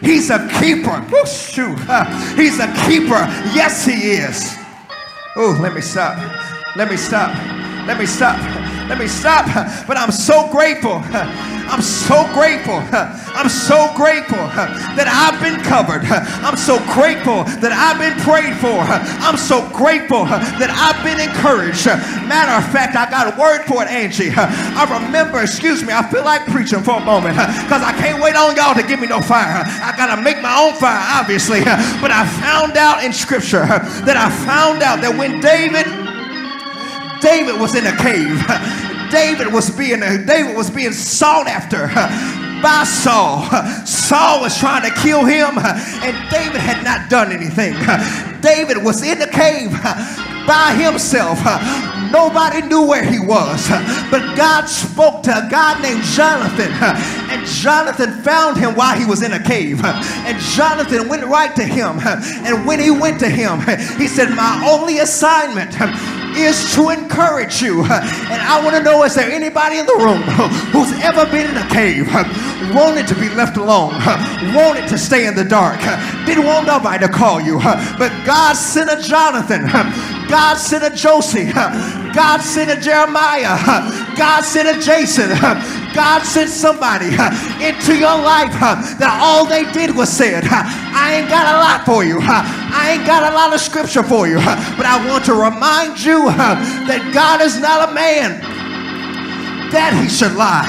[0.06, 1.04] He's a keeper.
[1.12, 1.78] Oh, shoot.
[2.38, 3.20] He's a keeper.
[3.52, 4.56] Yes, he is.
[5.36, 6.16] Oh, let me stop.
[6.76, 7.65] Let me stop.
[7.86, 8.38] Let me stop.
[8.90, 9.46] Let me stop.
[9.88, 11.02] But I'm so grateful.
[11.66, 12.78] I'm so grateful.
[13.34, 14.38] I'm so grateful
[14.94, 16.06] that I've been covered.
[16.46, 18.78] I'm so grateful that I've been prayed for.
[19.26, 21.90] I'm so grateful that I've been encouraged.
[22.30, 24.30] Matter of fact, I got a word for it, Angie.
[24.34, 28.38] I remember, excuse me, I feel like preaching for a moment because I can't wait
[28.38, 29.66] on y'all to give me no fire.
[29.66, 31.66] I got to make my own fire, obviously.
[32.02, 33.66] But I found out in scripture
[34.06, 35.90] that I found out that when David
[37.26, 38.46] David was in a cave.
[39.10, 41.88] David was being David was being sought after
[42.62, 43.50] by Saul.
[43.84, 47.74] Saul was trying to kill him, and David had not done anything.
[48.42, 49.72] David was in the cave
[50.46, 51.40] by himself.
[52.16, 53.68] Nobody knew where he was,
[54.10, 56.72] but God spoke to a guy named Jonathan,
[57.30, 59.84] and Jonathan found him while he was in a cave.
[59.84, 63.60] And Jonathan went right to him, and when he went to him,
[64.00, 65.76] he said, My only assignment
[66.38, 67.84] is to encourage you.
[67.84, 70.22] And I want to know is there anybody in the room
[70.72, 72.08] who's ever been in a cave,
[72.74, 73.94] wanted to be left alone,
[74.56, 75.80] wanted to stay in the dark,
[76.26, 79.66] didn't want nobody to call you, but God sent a Jonathan,
[80.30, 81.52] God sent a Josie,
[82.14, 83.58] God sent a Jeremiah,
[84.18, 85.30] God sent a Jason,
[85.94, 87.08] God sent somebody
[87.64, 88.52] into your life
[89.00, 92.20] that all they did was said, I ain't got a lot for you.
[92.22, 96.26] I ain't got a lot of scripture for you, but I want to remind you
[96.26, 98.42] that God is not a man
[99.72, 100.68] that he should lie.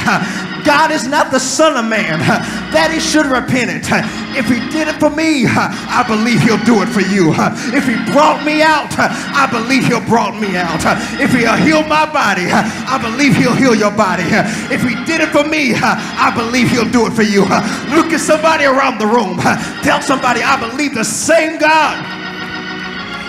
[0.67, 2.19] God is not the Son of Man
[2.75, 3.87] that he should repent it.
[4.35, 7.31] If he did it for me, I believe he'll do it for you.
[7.71, 10.83] If he brought me out, I believe he'll brought me out.
[11.23, 14.27] If he'll heal my body, I believe he'll heal your body.
[14.75, 17.47] If he did it for me, I believe he'll do it for you.
[17.95, 19.39] Look at somebody around the room.
[19.87, 22.27] Tell somebody, I believe the same God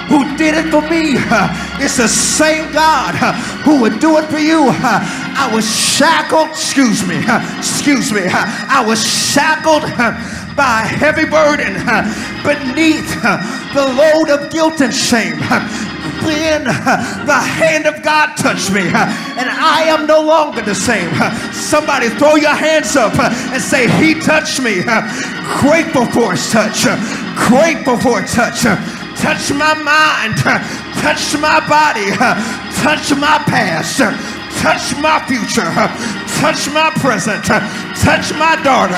[0.07, 1.15] who did it for me.
[1.83, 3.13] It's the same God
[3.63, 4.71] who would do it for you.
[5.39, 7.17] I was shackled, excuse me,
[7.57, 9.83] excuse me, I was shackled
[10.57, 11.77] by a heavy burden
[12.41, 13.05] beneath
[13.77, 15.37] the load of guilt and shame.
[16.25, 21.13] Then the hand of God touched me, and I am no longer the same.
[21.53, 24.81] Somebody throw your hands up and say, He touched me.
[25.61, 26.89] Grateful for His touch.
[27.47, 28.65] Grateful for His touch
[29.17, 30.37] touch my mind,
[31.01, 32.11] touch my body,
[32.77, 33.97] touch my past,
[34.61, 35.69] touch my future,
[36.41, 38.97] touch my present, touch my daughter,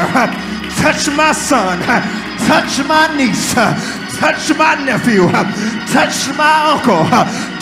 [0.81, 1.79] touch my son,
[2.47, 3.53] touch my niece,
[4.19, 5.31] touch my nephew,
[5.87, 7.07] touch my uncle,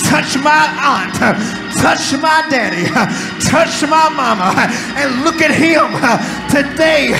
[0.09, 1.13] touch my aunt,
[1.77, 2.89] touch my daddy,
[3.45, 4.49] touch my mama,
[4.97, 5.85] and look at him.
[6.49, 7.13] Today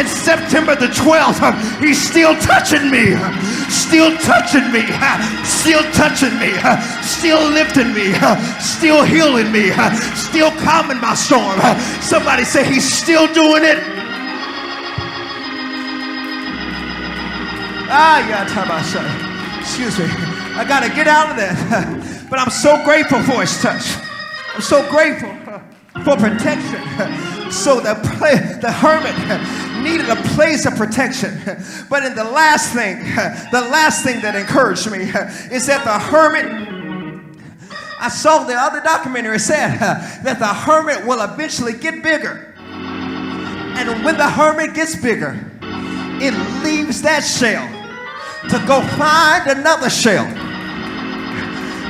[0.00, 1.82] in September the 12th.
[1.84, 3.12] He's still touching me,
[3.68, 4.82] still touching me,
[5.44, 6.56] still touching me,
[7.02, 8.14] still lifting me,
[8.58, 9.70] still healing me,
[10.16, 11.60] still calming my storm.
[12.00, 13.97] Somebody say he's still doing it.
[17.90, 20.04] Ah, yeah, excuse me.
[20.56, 22.04] I got to get out of that.
[22.28, 23.96] But I'm so grateful for his touch.
[24.54, 25.34] I'm so grateful
[26.04, 27.24] for protection.
[27.48, 27.94] So the,
[28.60, 29.16] the hermit
[29.82, 31.40] needed a place of protection.
[31.88, 32.98] But in the last thing,
[33.50, 34.98] the last thing that encouraged me
[35.50, 36.44] is that the hermit
[38.00, 42.54] I saw the other documentary said that the hermit will eventually get bigger.
[42.58, 45.34] And when the hermit gets bigger,
[46.20, 47.77] it leaves that shell
[48.48, 50.26] to go find another shell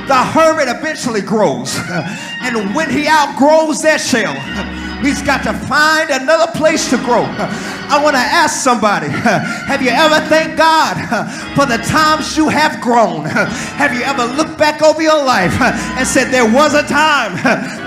[0.09, 1.77] the hermit eventually grows.
[2.41, 4.33] And when he outgrows that shell,
[5.03, 7.27] he's got to find another place to grow.
[7.89, 10.95] I want to ask somebody Have you ever thanked God
[11.55, 13.25] for the times you have grown?
[13.25, 17.35] Have you ever looked back over your life and said, There was a time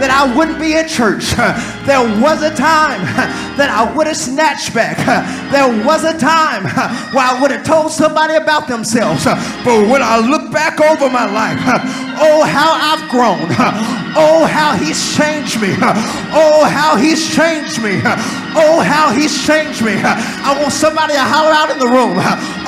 [0.00, 1.32] that I wouldn't be in church?
[1.86, 3.02] There was a time
[3.56, 4.98] that I would have snatched back.
[5.52, 6.64] There was a time
[7.14, 9.24] where I would have told somebody about themselves.
[9.24, 11.58] But when I look back over my life,
[12.20, 14.01] oh, how I've grown.
[14.14, 15.74] Oh, how he's changed me.
[16.32, 18.00] Oh, how he's changed me.
[18.54, 19.94] Oh, how he's changed me.
[19.96, 22.16] I want somebody to holler out in the room.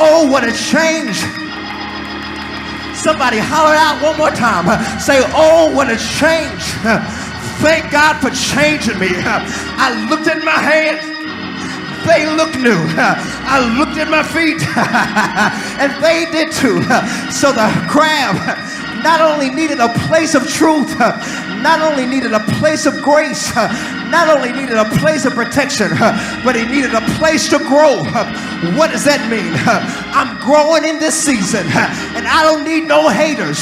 [0.01, 1.21] Oh, what a change.
[2.97, 4.65] Somebody holler out one more time.
[4.99, 6.63] Say, oh, what a change.
[7.61, 9.13] Thank God for changing me.
[9.13, 11.15] I looked at my hands
[12.05, 12.77] they look new.
[13.01, 14.61] I looked at my feet
[15.81, 16.85] and they did too.
[17.33, 18.37] So the crab
[19.05, 24.29] not only needed a place of truth, not only needed a place of grace, not
[24.35, 25.91] only needed a place of protection,
[26.43, 28.03] but he needed a place to grow.
[28.75, 29.53] What does that mean?
[30.17, 31.67] I'm growing in this season,
[32.17, 33.61] and I don't need no haters.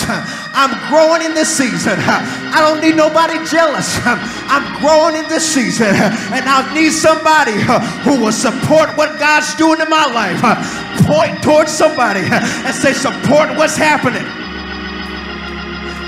[0.54, 1.98] I'm growing in this season.
[1.98, 3.98] I don't need nobody jealous.
[4.46, 7.58] I'm growing in this season, and I need somebody
[8.06, 10.38] who will support what God's doing in my life.
[11.06, 14.41] Point towards somebody and say, support what's happening.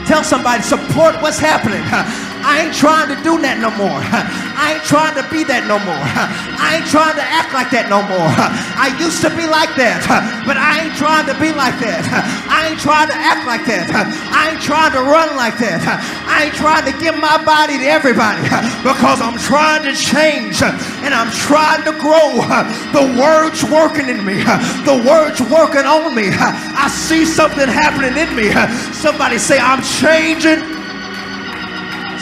[0.07, 1.83] Tell somebody, support what's happening.
[2.45, 4.05] I ain't trying to do that no more.
[4.61, 5.97] I ain't trying to be that no more.
[6.61, 8.29] I ain't trying to act like that no more.
[8.77, 10.05] I used to be like that,
[10.45, 12.05] but I ain't trying to be like that.
[12.53, 13.89] I ain't trying to act like that.
[14.29, 15.81] I ain't trying to run like that.
[16.29, 18.45] I ain't trying to give my body to everybody
[18.85, 22.45] because I'm trying to change and I'm trying to grow.
[22.93, 24.45] The word's working in me.
[24.85, 26.29] The word's working on me.
[26.29, 28.53] I see something happening in me.
[28.93, 30.84] Somebody say, I'm changing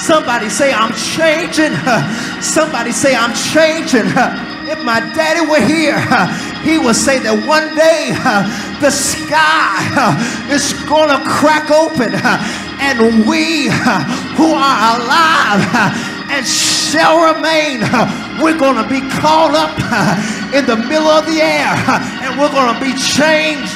[0.03, 1.78] Somebody say, I'm changing.
[2.42, 4.11] Somebody say, I'm changing.
[4.66, 5.94] If my daddy were here,
[6.66, 8.11] he would say that one day
[8.82, 9.78] the sky
[10.50, 12.11] is going to crack open
[12.82, 13.70] and we
[14.34, 15.70] who are alive
[16.34, 17.86] and shall remain,
[18.42, 19.70] we're going to be caught up
[20.50, 21.70] in the middle of the air
[22.26, 23.70] and we're going to be changed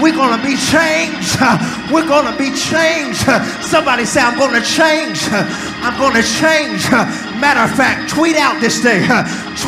[0.00, 1.36] we're going to be changed.
[1.92, 3.26] We're going to be changed.
[3.66, 5.20] Somebody say, I'm going to change.
[5.84, 6.88] I'm going to change.
[7.42, 9.04] Matter of fact, tweet out this day.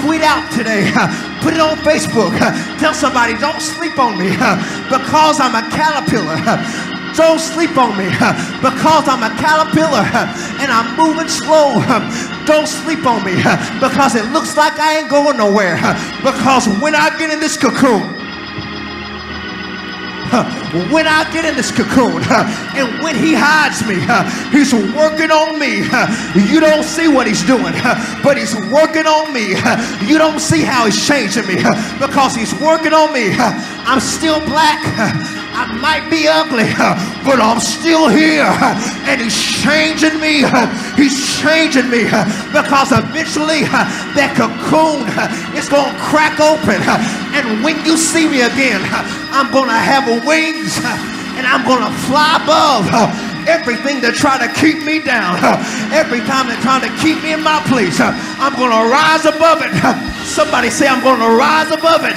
[0.00, 0.88] Tweet out today.
[1.42, 2.32] Put it on Facebook.
[2.78, 4.30] Tell somebody, don't sleep on me
[4.88, 6.38] because I'm a caterpillar.
[7.16, 8.08] Don't sleep on me
[8.62, 10.06] because I'm a caterpillar
[10.62, 11.82] and I'm moving slow.
[12.46, 13.36] Don't sleep on me
[13.82, 15.76] because it looks like I ain't going nowhere.
[16.22, 18.21] Because when I get in this cocoon,
[20.90, 22.22] when I get in this cocoon
[22.72, 24.00] and when he hides me,
[24.56, 25.84] he's working on me.
[26.50, 27.74] You don't see what he's doing,
[28.24, 29.52] but he's working on me.
[30.08, 31.56] You don't see how he's changing me
[32.00, 33.34] because he's working on me.
[33.84, 35.41] I'm still black.
[35.52, 36.72] I might be ugly,
[37.28, 38.48] but I'm still here.
[39.04, 40.42] And he's changing me.
[40.96, 42.08] He's changing me
[42.50, 43.68] because eventually
[44.16, 45.04] that cocoon
[45.52, 46.80] is going to crack open.
[47.36, 48.80] And when you see me again,
[49.30, 50.80] I'm going to have wings
[51.36, 52.88] and I'm going to fly above
[53.48, 55.36] everything that try to keep me down.
[55.92, 59.60] Every time they're trying to keep me in my place, I'm going to rise above
[59.60, 59.72] it.
[60.24, 62.16] Somebody say, I'm going to rise above it.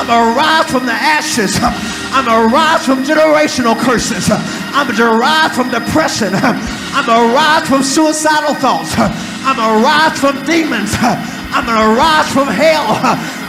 [0.00, 1.60] I'm going to rise from the ashes.
[1.60, 4.32] I'm arise from generational curses.
[4.32, 6.32] I'm derived from depression.
[6.32, 8.96] I'm arise from suicidal thoughts.
[8.96, 10.96] I'm arise from demons.
[10.96, 12.96] I'm going to rise from hell.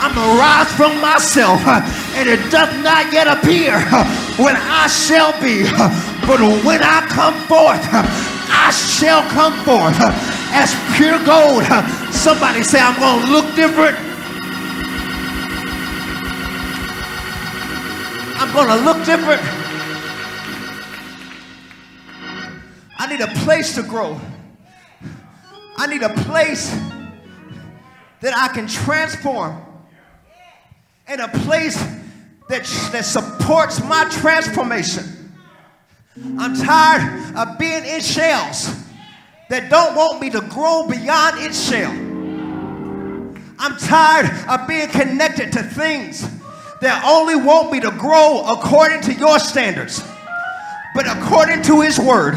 [0.04, 1.64] I'm going to rise from myself.
[2.20, 3.80] And it does not yet appear
[4.36, 5.64] when I shall be.
[6.28, 7.80] But when I come forth,
[8.52, 9.96] I shall come forth
[10.52, 11.64] as pure gold.
[12.12, 14.11] Somebody say, I'm going to look different.
[18.42, 19.40] I'm going to look different.
[22.98, 24.20] I need a place to grow.
[25.76, 26.76] I need a place
[28.20, 29.62] that I can transform
[31.06, 31.76] and a place
[32.48, 35.04] that, that supports my transformation.
[36.36, 38.74] I'm tired of being in shells
[39.50, 41.92] that don't want me to grow beyond its shell.
[43.60, 46.28] I'm tired of being connected to things
[46.82, 50.02] that only want me to grow according to your standards,
[50.94, 52.34] but according to His Word.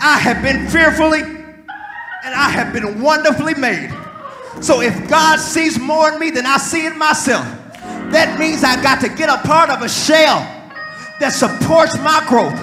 [0.00, 3.90] I have been fearfully and I have been wonderfully made.
[4.60, 7.44] So if God sees more in me than I see in myself,
[8.12, 10.38] that means I got to get a part of a shell
[11.18, 12.54] that supports my growth.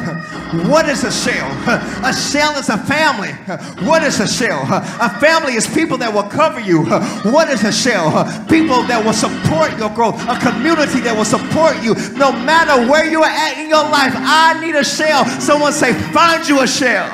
[0.52, 1.48] What is a shell?
[2.04, 3.32] A shell is a family.
[3.88, 4.62] What is a shell?
[4.70, 6.84] A family is people that will cover you.
[7.32, 8.12] What is a shell?
[8.50, 10.20] People that will support your growth.
[10.28, 14.12] A community that will support you no matter where you are at in your life.
[14.14, 15.24] I need a shell.
[15.40, 17.08] Someone say, find you a shell.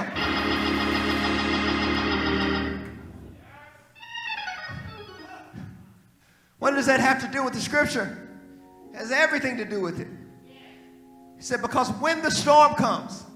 [6.57, 8.17] What does that have to do with the scripture?
[8.93, 10.07] It has everything to do with it.
[11.37, 13.26] He said, because when the storm comes,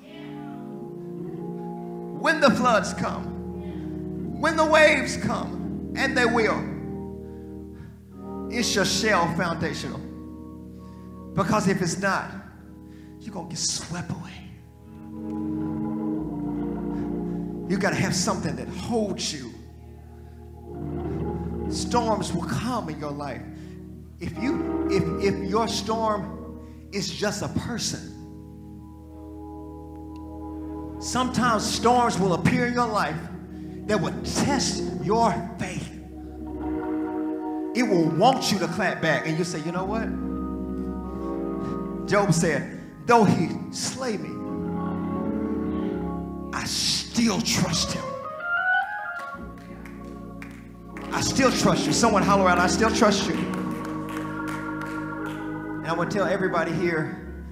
[2.21, 6.59] when the floods come, when the waves come, and they will,
[8.51, 9.99] it's your shell foundational.
[11.33, 12.31] Because if it's not,
[13.19, 14.31] you're going to get swept away.
[17.69, 19.51] You got to have something that holds you
[21.71, 23.41] storms will come in your life.
[24.19, 26.59] If you if if your storm
[26.91, 28.10] is just a person,
[31.01, 33.17] sometimes storms will appear in your life
[33.87, 35.89] that will test your faith.
[37.73, 40.07] It will want you to clap back, and you say, you know what?
[42.07, 44.29] Job said, though he slay me,
[46.53, 48.03] I still trust him.
[51.13, 51.93] I still trust you.
[51.93, 53.35] Someone holler out, I still trust you.
[55.77, 57.43] And I want to tell everybody here,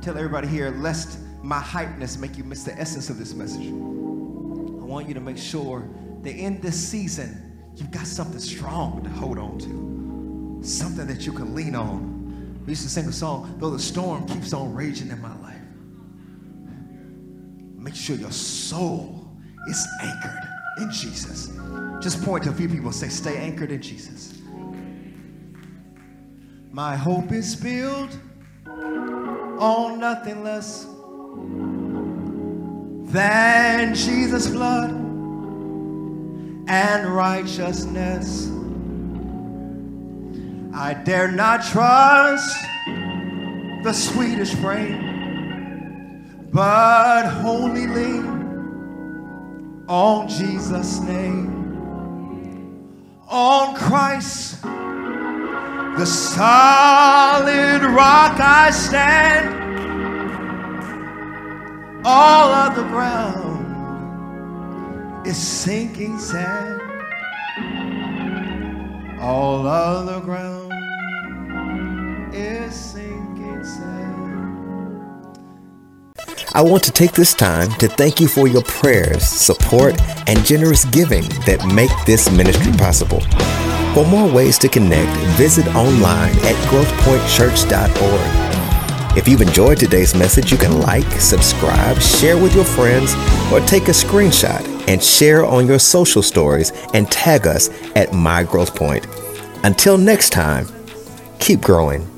[0.00, 3.66] tell everybody here, lest my hypeness make you miss the essence of this message.
[3.66, 5.88] I want you to make sure
[6.22, 11.32] that in this season, you've got something strong to hold on to, something that you
[11.32, 12.62] can lean on.
[12.64, 15.56] We used to sing a song, though the storm keeps on raging in my life.
[17.76, 19.28] Make sure your soul
[19.68, 21.50] is anchored in Jesus.
[22.00, 24.38] Just point to a few people and say, Stay anchored in Jesus.
[26.70, 28.16] My hope is built
[28.66, 30.86] on nothing less
[33.12, 34.90] than Jesus' blood
[36.66, 38.50] and righteousness.
[40.74, 42.56] I dare not trust
[43.84, 51.62] the sweetest frame, but wholly lean on Jesus' name
[53.28, 59.61] on Christ, the solid rock I stand.
[62.04, 63.64] All of the ground
[65.24, 66.80] is sinking sand.
[69.20, 70.72] All of the ground
[72.34, 75.38] is sinking sand.
[76.52, 79.94] I want to take this time to thank you for your prayers, support,
[80.26, 83.20] and generous giving that make this ministry possible.
[83.94, 88.61] For more ways to connect, visit online at growthpointchurch.org.
[89.14, 93.12] If you've enjoyed today's message, you can like, subscribe, share with your friends,
[93.52, 98.42] or take a screenshot and share on your social stories and tag us at My
[98.42, 99.06] Growth Point.
[99.64, 100.66] Until next time,
[101.38, 102.11] keep growing.